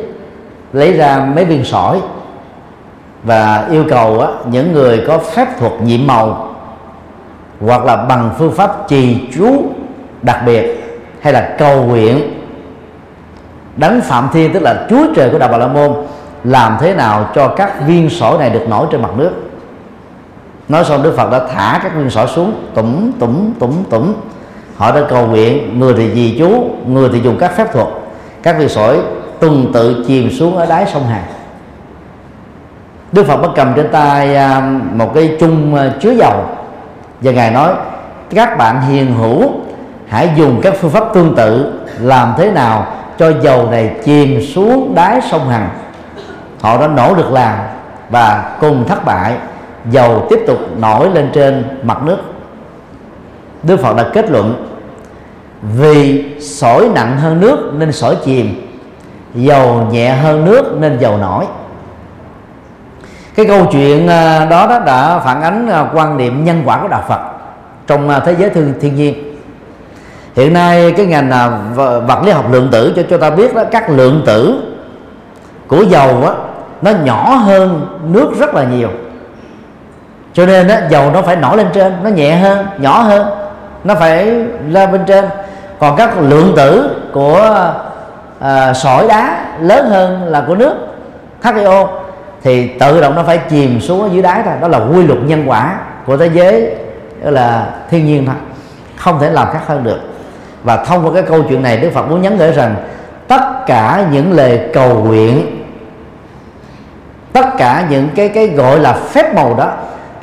[0.72, 2.00] lấy ra mấy viên sỏi
[3.24, 6.54] và yêu cầu á, những người có phép thuật nhiệm màu
[7.60, 9.62] hoặc là bằng phương pháp trì chú
[10.22, 10.84] đặc biệt
[11.20, 12.40] hay là cầu nguyện
[13.76, 15.94] đấng phạm thiên tức là chúa trời của đạo bà la môn
[16.44, 19.30] làm thế nào cho các viên sỏi này được nổi trên mặt nước.
[20.68, 24.12] Nói xong đức phật đã thả các viên sỏi xuống tủm tủm tủm tủm
[24.76, 27.86] họ đã cầu nguyện, người thì dì chú người thì dùng các phép thuật.
[28.42, 28.98] Các viên sỏi
[29.40, 31.22] tuần tự chìm xuống ở đáy sông hàn.
[33.12, 34.60] Đức Phật bắt cầm trên tay à,
[34.92, 36.44] một cái chung à, chứa dầu.
[37.20, 37.74] Và ngài nói,
[38.34, 39.50] các bạn hiền hữu,
[40.08, 42.86] hãy dùng các phương pháp tương tự, làm thế nào
[43.18, 45.68] cho dầu này chìm xuống đáy sông Hằng
[46.60, 47.58] họ đã nỗ lực làm
[48.10, 49.32] và cùng thất bại.
[49.90, 52.18] Dầu tiếp tục nổi lên trên mặt nước.
[53.66, 54.66] Đức Phật đã kết luận
[55.62, 58.70] vì sỏi nặng hơn nước nên sỏi chìm
[59.34, 61.44] dầu nhẹ hơn nước nên dầu nổi.
[63.34, 66.88] Cái câu chuyện à, đó đó đã phản ánh à, quan niệm nhân quả của
[66.88, 67.20] đạo Phật
[67.86, 69.36] trong à, thế giới thiên, thiên nhiên.
[70.34, 71.30] Hiện nay cái ngành
[72.06, 74.62] vật lý học lượng tử cho cho ta biết đó các lượng tử
[75.66, 76.34] của dầu đó,
[76.82, 78.88] nó nhỏ hơn nước rất là nhiều.
[80.32, 83.43] Cho nên á, dầu nó phải nổi lên trên nó nhẹ hơn nhỏ hơn
[83.84, 84.26] nó phải
[84.68, 85.24] lên bên trên.
[85.78, 87.72] Còn các lượng tử của
[88.40, 90.74] à, sỏi đá lớn hơn là của nước
[91.42, 91.88] HIO
[92.42, 94.54] thì tự động nó phải chìm xuống ở dưới đáy thôi.
[94.60, 96.70] Đó là quy luật nhân quả của thế giới
[97.24, 98.34] đó là thiên nhiên thôi.
[98.96, 100.00] Không thể làm khác hơn được.
[100.62, 102.74] Và thông qua cái câu chuyện này Đức Phật muốn nhấn gửi rằng
[103.28, 105.64] tất cả những lời cầu nguyện
[107.32, 109.72] tất cả những cái cái gọi là phép màu đó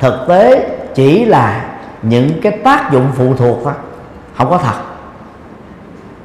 [0.00, 1.64] thực tế chỉ là
[2.02, 3.72] những cái tác dụng phụ thuộc đó,
[4.36, 4.74] không có thật.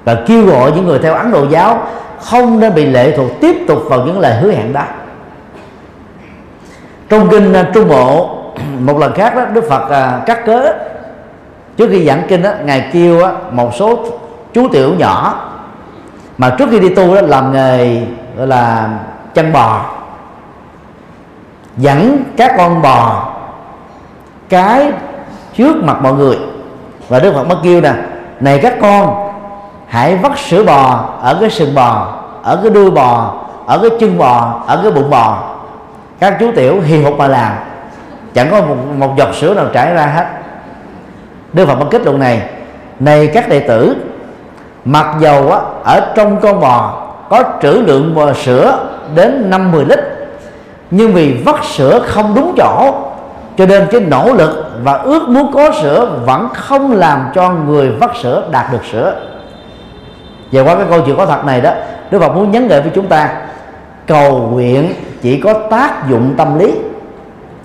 [0.06, 1.88] Và kêu gọi những người theo Ấn Độ giáo
[2.22, 4.84] không nên bị lệ thuộc tiếp tục vào những lời hứa hẹn đó.
[7.10, 8.30] Trong kinh à, Trung Bộ
[8.80, 10.74] một lần khác đó Đức Phật à, cắt cớ.
[11.78, 14.06] Trước khi giảng kinh đó, ngài kêu á, một số
[14.54, 15.44] chú tiểu nhỏ
[16.38, 18.02] mà trước khi đi tu đó làm nghề
[18.38, 18.90] gọi là
[19.34, 19.86] chăn bò
[21.78, 23.34] dẫn các con bò
[24.50, 24.92] cái
[25.58, 26.38] trước mặt mọi người.
[27.08, 27.94] Và Đức Phật mới kêu nè
[28.40, 29.30] này các con
[29.88, 33.34] hãy vắt sữa bò ở cái sừng bò ở cái đuôi bò
[33.66, 35.44] ở cái chân bò ở cái bụng bò.
[36.20, 37.52] Các chú tiểu hì hục mà làm
[38.34, 40.26] chẳng có một, một giọt sữa nào trải ra hết.
[41.54, 42.50] Đức Phật mới kết luận này
[43.00, 43.96] này các đệ tử
[44.86, 48.80] mặc dầu á, ở trong con bò có trữ lượng bò sữa
[49.16, 50.00] đến 50 lít
[50.92, 52.94] nhưng vì vắt sữa không đúng chỗ
[53.58, 57.90] cho nên cái nỗ lực và ước muốn có sữa vẫn không làm cho người
[57.90, 59.16] vắt sữa đạt được sữa.
[60.52, 61.72] Và qua cái câu chuyện có thật này đó,
[62.12, 63.30] Đức Phật muốn nhấn gợi với chúng ta,
[64.08, 66.74] cầu nguyện chỉ có tác dụng tâm lý,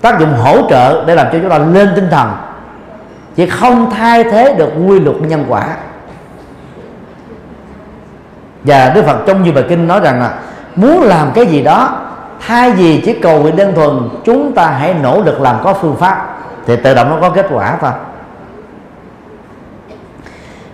[0.01, 2.31] tác dụng hỗ trợ để làm cho chúng ta lên tinh thần,
[3.35, 5.67] chứ không thay thế được quy luật nhân quả.
[8.63, 10.33] Và Đức Phật trong nhiều bài kinh nói rằng là,
[10.75, 11.89] muốn làm cái gì đó
[12.47, 15.95] thay vì chỉ cầu nguyện đơn thuần, chúng ta hãy nỗ lực làm có phương
[15.95, 16.37] pháp.
[16.65, 17.91] Thì tự động nó có kết quả thôi.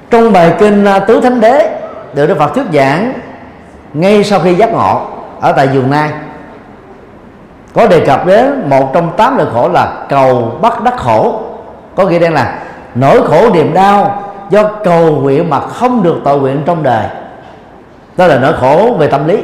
[0.09, 1.80] Trong bài kinh à, tứ thánh đế,
[2.13, 3.13] được đức phật thuyết giảng
[3.93, 5.01] ngay sau khi giác ngộ
[5.39, 6.09] ở tại vườn nai,
[7.74, 11.41] có đề cập đến một trong tám nỗi khổ là cầu bắt đắc khổ.
[11.95, 12.59] Có nghĩa đen là
[12.95, 17.05] nỗi khổ niềm đau do cầu nguyện mà không được tội nguyện trong đời.
[18.17, 19.38] Đó là nỗi khổ về tâm lý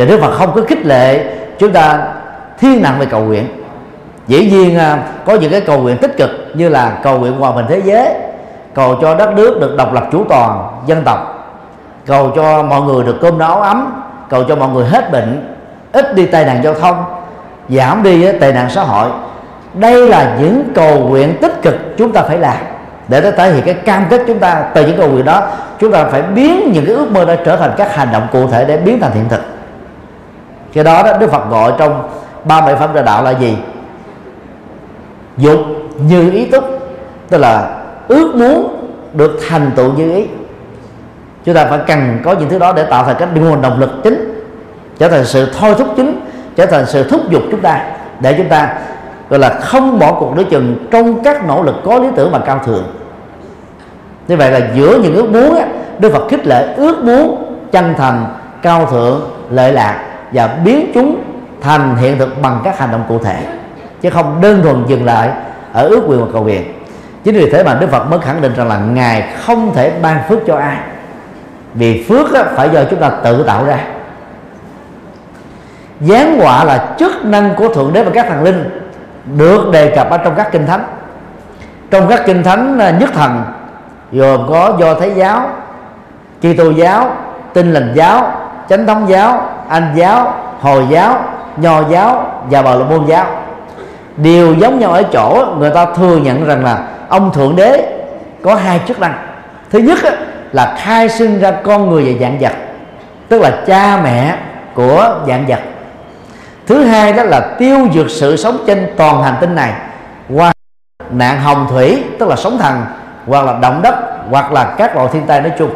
[0.00, 1.24] và Đức Phật không có khích lệ
[1.58, 1.98] chúng ta
[2.58, 3.46] thiên nặng về cầu nguyện.
[4.26, 7.52] Dĩ nhiên à, có những cái cầu nguyện tích cực như là cầu nguyện hòa
[7.52, 8.14] bình thế giới,
[8.74, 11.18] cầu cho đất nước được độc lập chủ toàn, dân tộc,
[12.06, 15.54] cầu cho mọi người được cơm no áo ấm, cầu cho mọi người hết bệnh,
[15.92, 17.04] ít đi tai nạn giao thông,
[17.68, 19.08] giảm đi à, tệ nạn xã hội.
[19.74, 22.56] Đây là những cầu nguyện tích cực chúng ta phải làm.
[23.08, 25.42] Để nó thể hiện cái cam kết chúng ta từ những cầu nguyện đó,
[25.80, 28.46] chúng ta phải biến những cái ước mơ đó trở thành các hành động cụ
[28.46, 29.59] thể để biến thành hiện thực
[30.72, 32.08] cái đó đó đức phật gọi trong
[32.44, 33.56] ba bảy phẩm trợ đạo là gì?
[35.36, 35.58] Dục
[36.08, 36.64] như ý túc
[37.28, 40.26] tức là ước muốn được thành tựu như ý.
[41.44, 43.90] Chúng ta phải cần có những thứ đó để tạo thành cái nguồn động lực
[44.04, 44.44] chính
[44.98, 46.20] trở thành sự thôi thúc chính
[46.56, 47.84] trở thành sự thúc giục chúng ta
[48.20, 48.78] để chúng ta
[49.28, 52.38] gọi là không bỏ cuộc đối chừng trong các nỗ lực có lý tưởng mà
[52.38, 52.84] cao thượng.
[54.28, 55.66] Như vậy là giữa những ước muốn á,
[55.98, 58.26] Đức Phật khích lệ ước muốn chân thành
[58.62, 61.22] cao thượng lợi lạc và biến chúng
[61.60, 63.46] thành hiện thực bằng các hành động cụ thể,
[64.00, 65.30] chứ không đơn thuần dừng lại
[65.72, 66.72] ở ước nguyện và cầu nguyện.
[67.24, 70.28] Chính vì thế mà đức phật mới khẳng định rằng là ngài không thể ban
[70.28, 70.76] phước cho ai.
[71.74, 72.26] Vì phước
[72.56, 73.78] phải do chúng ta tự tạo ra.
[76.00, 78.88] Giáng họa là chức năng của thượng đế và các thần linh
[79.36, 80.84] được đề cập ở trong các kinh thánh.
[81.90, 83.42] Trong các kinh thánh à, nhất thần,
[84.12, 85.50] gồm có do thái giáo,
[86.38, 87.12] Kitô giáo
[87.52, 88.32] tin lành giáo,
[88.68, 91.24] chánh thống giáo anh giáo, hồi giáo,
[91.56, 93.26] nho giáo và bà la môn giáo.
[94.16, 98.02] Đều giống nhau ở chỗ người ta thừa nhận rằng là ông thượng đế
[98.42, 99.14] có hai chức năng.
[99.70, 99.98] Thứ nhất
[100.52, 102.52] là khai sinh ra con người và dạng vật,
[103.28, 104.36] tức là cha mẹ
[104.74, 105.60] của dạng vật.
[106.66, 109.72] Thứ hai đó là tiêu diệt sự sống trên toàn hành tinh này
[110.34, 110.52] qua
[111.10, 112.82] nạn hồng thủy, tức là sóng thần,
[113.26, 113.94] hoặc là động đất,
[114.30, 115.70] hoặc là các loại thiên tai nói chung.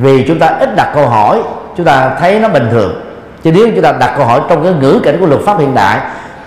[0.00, 1.42] Vì chúng ta ít đặt câu hỏi,
[1.76, 3.00] chúng ta thấy nó bình thường.
[3.42, 5.74] Chứ nếu chúng ta đặt câu hỏi trong cái ngữ cảnh của luật pháp hiện
[5.74, 6.00] đại,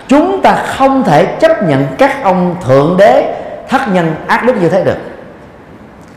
[0.07, 3.35] chúng ta không thể chấp nhận các ông thượng đế
[3.69, 4.97] thất nhân ác đức như thế được.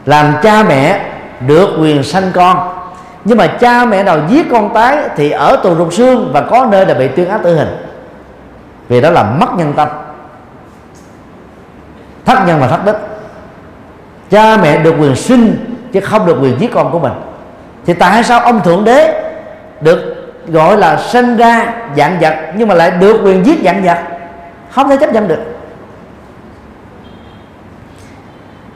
[0.06, 1.00] Làm cha mẹ
[1.46, 2.68] được quyền sanh con,
[3.24, 6.66] nhưng mà cha mẹ nào giết con tái thì ở tù rục xương và có
[6.70, 7.76] nơi là bị tuyên án tử hình.
[8.88, 9.88] Vì đó là mất nhân tâm.
[12.24, 12.96] Thất nhân và thất đức.
[14.30, 17.12] Cha mẹ được quyền sinh chứ không được quyền giết con của mình.
[17.86, 19.22] Thì tại sao ông thượng đế
[19.80, 20.14] được
[20.48, 23.98] gọi là sinh ra dạng vật nhưng mà lại được quyền giết dạng vật?
[24.70, 25.40] Không thể chấp nhận được.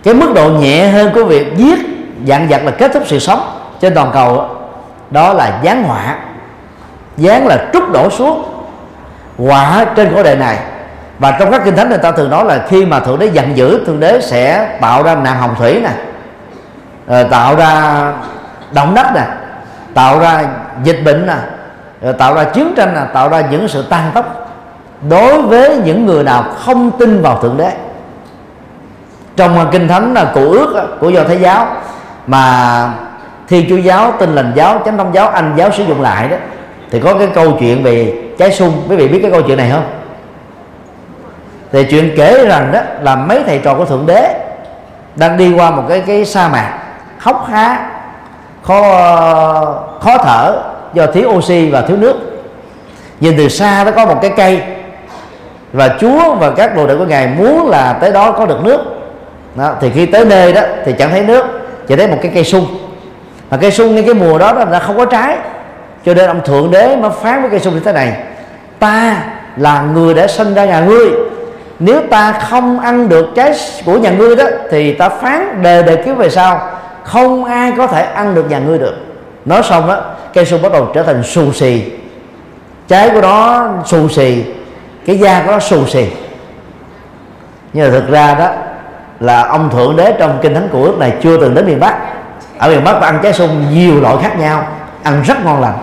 [0.03, 1.79] Cái mức độ nhẹ hơn của việc giết
[2.27, 3.41] dạng vật là kết thúc sự sống
[3.81, 4.49] trên toàn cầu
[5.11, 6.19] đó là giáng họa.
[7.17, 8.45] Giáng là trút đổ xuống,
[9.39, 10.59] họa trên cổ đời này.
[11.19, 13.57] Và trong các kinh thánh người ta thường nói là khi mà thượng đế giận
[13.57, 15.95] dữ, thượng đế sẽ tạo ra nạn hồng thủy này
[17.07, 18.03] Ờ, tạo ra
[18.73, 19.23] động đất nè,
[19.95, 20.43] tạo ra
[20.83, 21.37] dịch bệnh nè
[22.03, 24.51] ờ, tạo ra chiến tranh nè, tạo ra những sự tan tốc
[25.09, 27.73] đối với những người nào không tin vào thượng đế.
[29.37, 31.67] Trong kinh thánh là cụ ước của do thái giáo,
[32.27, 32.93] mà
[33.49, 36.37] thiên chúa giáo, tin lành giáo, chánh thông giáo, anh giáo sử dụng lại đó,
[36.91, 39.71] thì có cái câu chuyện về trái sung quý vị biết cái câu chuyện này
[39.71, 39.85] không?
[41.73, 44.47] Thì chuyện kể rằng đó là mấy thầy trò của thượng đế
[45.17, 46.80] đang đi qua một cái cái sa mạc
[47.21, 47.91] hốc há
[48.63, 48.83] khó
[50.01, 50.63] khó thở
[50.95, 52.15] do thiếu oxy và thiếu nước.
[53.21, 54.63] Nhìn từ xa nó có một cái cây
[55.73, 58.81] và Chúa và các đồ đệ của ngài muốn là tới đó có được nước.
[59.55, 61.47] Đó, thì khi tới nơi đó thì chẳng thấy nước
[61.89, 62.67] chỉ thấy một cái cây sung.
[63.51, 65.37] Mà cây sung ngay cái mùa đó là không có trái.
[66.05, 68.13] Cho nên ông thượng đế mới phán với cây sung như thế này
[68.79, 69.17] ta
[69.57, 71.11] là người đã sinh ra nhà ngươi.
[71.79, 73.53] Nếu ta không ăn được trái
[73.87, 76.61] của nhà ngươi đó thì ta phán đề đề kiếp về sau
[77.05, 78.95] không ai có thể ăn được nhà ngươi được.
[79.45, 79.97] Nói xong á,
[80.35, 81.83] cây sung bắt đầu trở thành xù xì.
[82.89, 84.45] Trái của nó xù xì,
[85.07, 86.07] cái da của nó xù xì.
[87.73, 88.49] Nhưng mà thực ra đó
[89.21, 91.97] là ông thượng đế trong kinh thánh của ước này chưa từng đến miền bắc.
[92.59, 94.67] Ở miền bắc ăn trái sung nhiều loại khác nhau,
[95.03, 95.79] ăn rất ngon lành.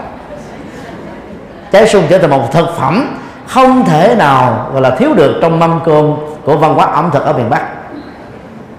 [1.72, 5.60] Trái sung trở thành một thực phẩm không thể nào gọi là thiếu được trong
[5.60, 7.62] mâm cơm của văn hóa ẩm thực ở miền bắc.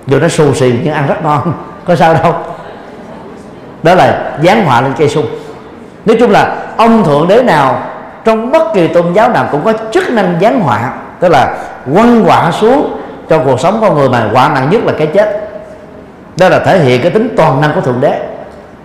[0.07, 1.53] Dù nó xù xì nhưng ăn rất ngon
[1.89, 2.34] có sao đâu.
[3.82, 5.26] Đó là giáng họa lên cây sung
[6.09, 7.82] nói chung là ông thượng đế nào
[8.24, 11.57] trong bất kỳ tôn giáo nào cũng có chức năng giáng họa tức là
[11.95, 15.49] quăng họa xuống cho cuộc sống con người mà họa nặng nhất là cái chết.
[16.36, 18.20] Đó là thể hiện cái tính toàn năng của thượng đế.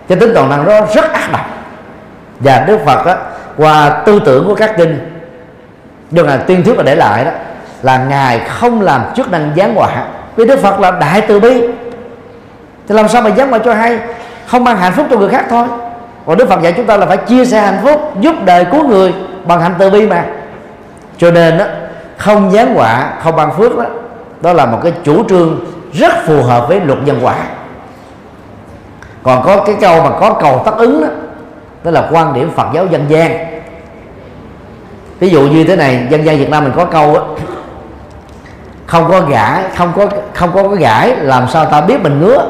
[0.08, 1.46] Cái tính toàn năng đó rất ác độc.
[2.40, 3.14] Và đức phật đó,
[3.56, 5.22] qua tư tưởng của các kinh
[6.10, 7.30] do ngài tuyên thuyết và để lại đó
[7.82, 10.04] là ngài không làm chức năng giáng họa.
[10.36, 11.62] Vì đức phật là đại từ bi
[12.88, 13.98] thì làm sao mà giáng ngoại cho hay?
[14.46, 15.66] Không mang hạnh phúc cho người khác thôi.
[16.26, 18.88] Còn đức phật dạy chúng ta là phải chia sẻ hạnh phúc giúp đời cứu
[18.88, 19.14] người
[19.44, 20.24] bằng hạnh từ bi mà.
[21.18, 21.64] Cho nên đó
[22.16, 23.84] không giáng quả, không ban phước đó
[24.40, 27.36] đó là một cái chủ trương rất phù hợp với luật nhân quả.
[29.22, 31.08] Còn có cái câu mà có cầu tất ứng đó
[31.84, 33.46] đó là quan điểm phật giáo dân gian.
[35.18, 37.20] Ví dụ như thế này dân gian việt nam mình có câu á
[38.86, 42.46] không có gãi không có không có cái gãi làm sao ta biết mình ngứa?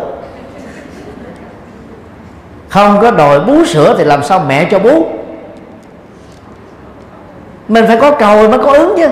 [2.74, 5.06] Không có đòi bú sữa thì làm sao mẹ cho bú?
[7.68, 9.08] Mình phải có cầu mới có ứng chứ.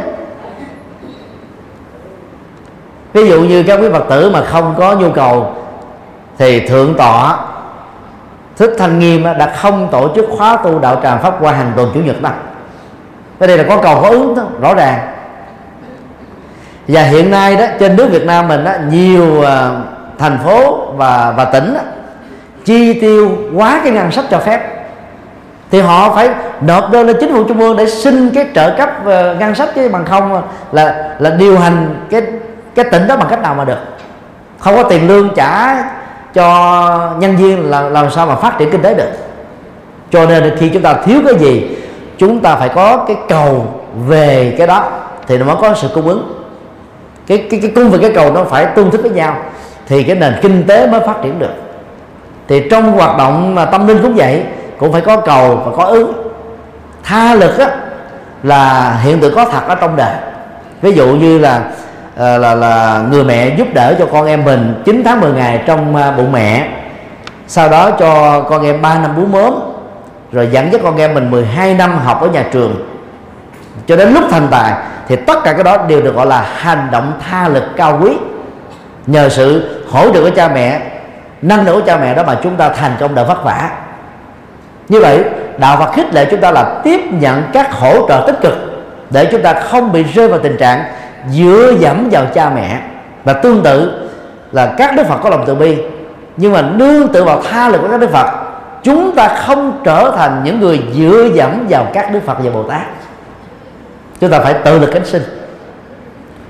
[3.13, 5.55] Ví dụ như các quý phật tử mà không có nhu cầu
[6.39, 7.39] thì thượng tọa
[8.57, 11.91] thích thanh nghiêm đã không tổ chức khóa tu đạo tràng pháp qua hàng tuần
[11.95, 12.33] chủ nhật đâu.
[13.39, 14.99] Cái đây là có cầu có ứng đó, rõ ràng.
[16.89, 19.71] Và hiện nay đó trên nước Việt Nam mình đó, nhiều à,
[20.19, 21.81] thành phố và và tỉnh đó,
[22.65, 24.61] chi tiêu quá cái ngân sách cho phép,
[25.71, 26.29] thì họ phải
[26.61, 29.69] nộp đơn lên chính phủ trung ương để xin cái trợ cấp ờ, ngân sách
[29.75, 30.43] chứ bằng không
[30.73, 32.23] là là điều hành cái
[32.75, 33.79] cái tỉnh đó bằng cách nào mà được.
[34.59, 35.85] Không có tiền lương trả
[36.35, 39.11] cho nhân viên là làm sao mà phát triển kinh tế được.
[40.11, 41.77] Cho nên khi chúng ta thiếu cái gì,
[42.19, 43.67] chúng ta phải có cái cầu
[44.07, 44.91] về cái đó
[45.27, 46.45] thì nó mới có sự cung ứng.
[47.27, 49.37] Cái cái cái cung và cái cầu nó phải tương thích với nhau
[49.87, 51.53] thì cái nền kinh tế mới phát triển được
[52.49, 54.43] thì trong hoạt động mà tâm linh cũng vậy
[54.78, 56.12] cũng phải có cầu và có ứng
[57.05, 57.68] tha lực á,
[58.43, 60.14] là hiện tượng có thật ở trong đời.
[60.82, 61.61] Ví dụ như là
[62.16, 65.62] là là là người mẹ giúp đỡ cho con em mình 9 tháng 10 ngày
[65.66, 66.68] trong ờ, bụng mẹ
[67.47, 69.55] sau đó cho con em 3 năm bú mớm
[70.32, 72.88] rồi dẫn dắt con em mình 12 năm học ở nhà trường.
[73.86, 74.72] Cho đến lúc thành tài
[75.09, 78.11] thì tất cả cái đó đều được gọi là hành động tha lực cao quý.
[79.07, 80.80] Nhờ sự hỗ trợ của cha mẹ
[81.43, 83.70] nâng đỡ của cha mẹ đó mà chúng ta thành công đỡ vất vả.
[84.88, 85.24] Như vậy,
[85.59, 88.55] đạo Phật khích lệ chúng ta là tiếp nhận các hỗ trợ tích cực
[89.11, 90.84] để chúng ta không bị rơi vào tình trạng
[91.30, 92.80] dựa dẫm vào cha mẹ.
[93.24, 94.09] Và tương tự
[94.53, 95.78] là các đức Phật có lòng từ bi,
[96.36, 98.26] nhưng mà nương tự vào tha lực của các đức Phật,
[98.82, 102.62] chúng ta không trở thành những người dựa dẫm vào các đức Phật và Bồ
[102.62, 102.82] Tát.
[104.20, 105.22] Chúng ta phải tự lực cánh sinh.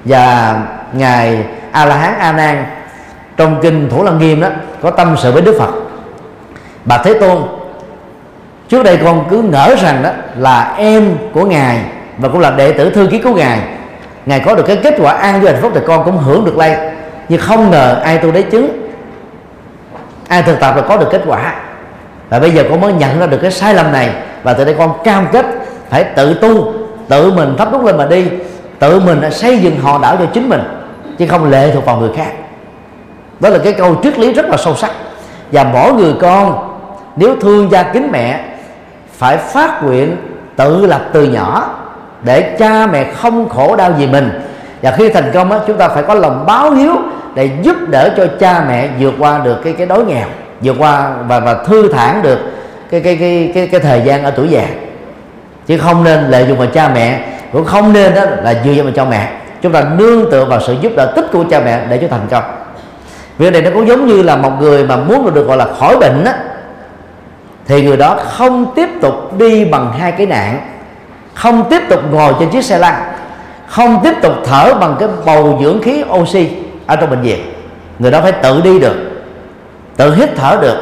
[0.05, 0.57] Và
[0.93, 2.65] ngài A La Hán A Nan
[3.43, 4.49] trong kinh Thủ Lăng Nghiêm đó,
[4.83, 5.71] có tâm sự với Đức Phật.
[6.85, 7.43] Bà Thế Tôn,
[8.69, 11.79] trước đây con cứ ngỡ rằng đó là em của ngài
[12.19, 13.61] và cũng là đệ tử thư ký của ngài.
[14.27, 16.57] Ngài có được cái kết quả an vui hạnh phúc thì con cũng hưởng được
[16.57, 16.77] lây
[17.29, 18.89] nhưng không ngờ ai tu đấy chứng
[20.29, 21.55] ai thực tập là có được kết quả.
[22.29, 24.11] Và bây giờ con mới nhận ra được cái sai lầm này.
[24.43, 25.47] Và từ đây con cam kết
[25.91, 26.73] phải tự tu,
[27.09, 28.27] tự mình thắp đúc lên mà đi.
[28.79, 30.63] Tự mình xây dựng họ đảo cho chính mình,
[31.19, 32.33] chứ không lệ thuộc vào người khác
[33.43, 34.91] đó là cái câu triết lý rất là sâu sắc.
[35.53, 36.69] Và mỗi người con
[37.17, 38.41] nếu thương gia kính mẹ
[39.19, 40.17] phải phát nguyện
[40.57, 41.71] tự lập từ nhỏ
[42.23, 44.41] để cha mẹ không khổ đau vì mình.
[44.83, 46.93] Và khi thành công á, chúng ta phải có lòng báo hiếu
[47.35, 50.27] để giúp đỡ cho cha mẹ vượt qua được cái cái đói nghèo
[50.63, 52.39] vượt qua và và thư thản được
[52.91, 54.65] cái cái cái cái, cái thời gian ở tuổi già.
[55.67, 57.21] Chứ không nên lợi dụng vào cha mẹ
[57.53, 59.33] cũng không nên đó là dựa vào cho mẹ.
[59.63, 62.27] Chúng ta nương tựa vào sự giúp đỡ tích của cha mẹ để cho thành
[62.31, 62.62] công
[63.43, 65.97] việc này nó cũng giống như là một người mà muốn được gọi là khỏi
[65.97, 66.35] bệnh á,
[67.67, 70.61] thì người đó không tiếp tục đi bằng hai cái nạn,
[71.35, 72.95] không tiếp tục ngồi trên chiếc xe lăn,
[73.67, 76.49] không tiếp tục thở bằng cái bầu dưỡng khí oxy
[76.87, 77.53] ở trong bệnh viện.
[77.99, 78.97] Người đó phải tự đi được,
[79.97, 80.77] tự hít thở được,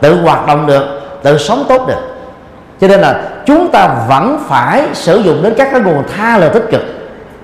[0.00, 2.16] tự hoạt động được, tự sống tốt được.
[2.80, 6.50] Cho nên là chúng ta vẫn phải sử dụng đến các cái nguồn tha lời
[6.54, 6.82] tích cực,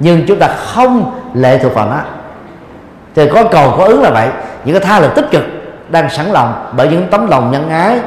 [0.01, 2.01] nhưng chúng ta không lệ thuộc vào nó
[3.19, 4.29] thì có cầu có ứng là vậy.
[4.65, 5.43] Những cái tha lực tích cực
[5.89, 7.99] đang sẵn lòng bởi những tấm lòng nhân ái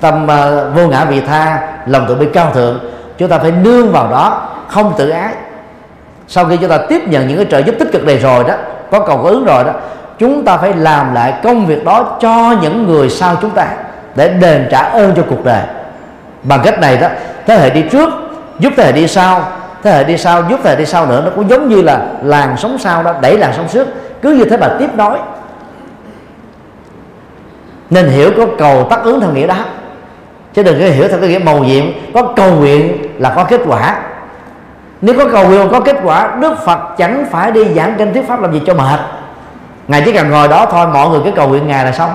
[0.00, 2.78] tâm uh, vô ngã vị tha lòng tự bi cao thượng.
[3.18, 5.32] Chúng ta phải nương vào đó không tự ái.
[6.28, 8.54] Sau khi chúng ta tiếp nhận những cái trợ giúp tích cực này rồi đó
[8.90, 9.70] có cầu có ứng rồi đó
[10.18, 13.66] chúng ta phải làm lại công việc đó cho những người sau chúng ta
[14.14, 15.62] để đền trả ơn cho cuộc đời.
[16.42, 17.08] Bằng cách này đó
[17.46, 18.08] thế hệ đi trước
[18.58, 19.42] giúp thế hệ đi sau
[19.82, 22.00] thế hệ đi sau giúp thế hệ đi sau nữa nó cũng giống như là
[22.22, 23.88] làng sống sau đó đẩy làng sống trước
[24.24, 25.18] cứ như thế mà tiếp nối
[27.90, 29.56] nên hiểu có cầu tác ứng theo nghĩa đó.
[30.54, 31.84] Chứ đừng có hiểu theo cái nghĩa màu nhiệm.
[32.14, 34.02] Có cầu nguyện là có kết quả.
[35.00, 38.28] Nếu có cầu nguyện có kết quả, đức phật chẳng phải đi giảng kinh thuyết
[38.28, 39.00] pháp làm gì cho mệt.
[39.88, 42.10] Ngài chỉ cần ngồi đó thôi, mọi người cứ cầu nguyện ngài là xong.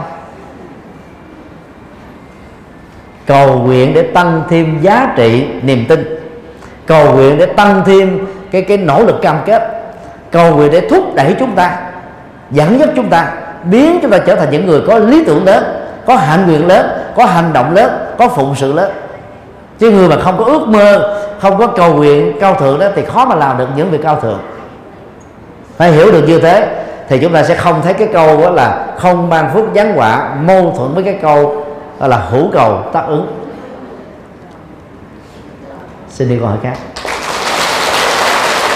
[3.26, 6.20] Cầu nguyện để tăng thêm giá trị niềm tin.
[6.86, 9.92] Cầu nguyện để tăng thêm cái cái nỗ lực cam kết.
[10.32, 11.89] Cầu nguyện để thúc đẩy chúng ta
[12.52, 13.32] dẫn dắt chúng ta,
[13.64, 15.64] biến chúng ta trở thành những người có lý tưởng lớn,
[16.06, 16.86] có hạnh nguyện lớn,
[17.16, 18.92] có hành động lớn, có phụng sự lớn.
[19.80, 23.06] Chứ người mà không có ước mơ, không có cầu nguyện cao thượng đó thì
[23.06, 24.40] khó mà làm được những việc cao thượng.
[25.78, 28.88] Phải hiểu được như thế thì chúng ta sẽ không thấy cái câu đó là
[28.98, 31.66] không ban phước giáng quả, mâu thuẫn với cái câu
[32.00, 33.28] đó là hữu cầu tác ứng.
[36.10, 36.78] Xin đi câu hỏi khác.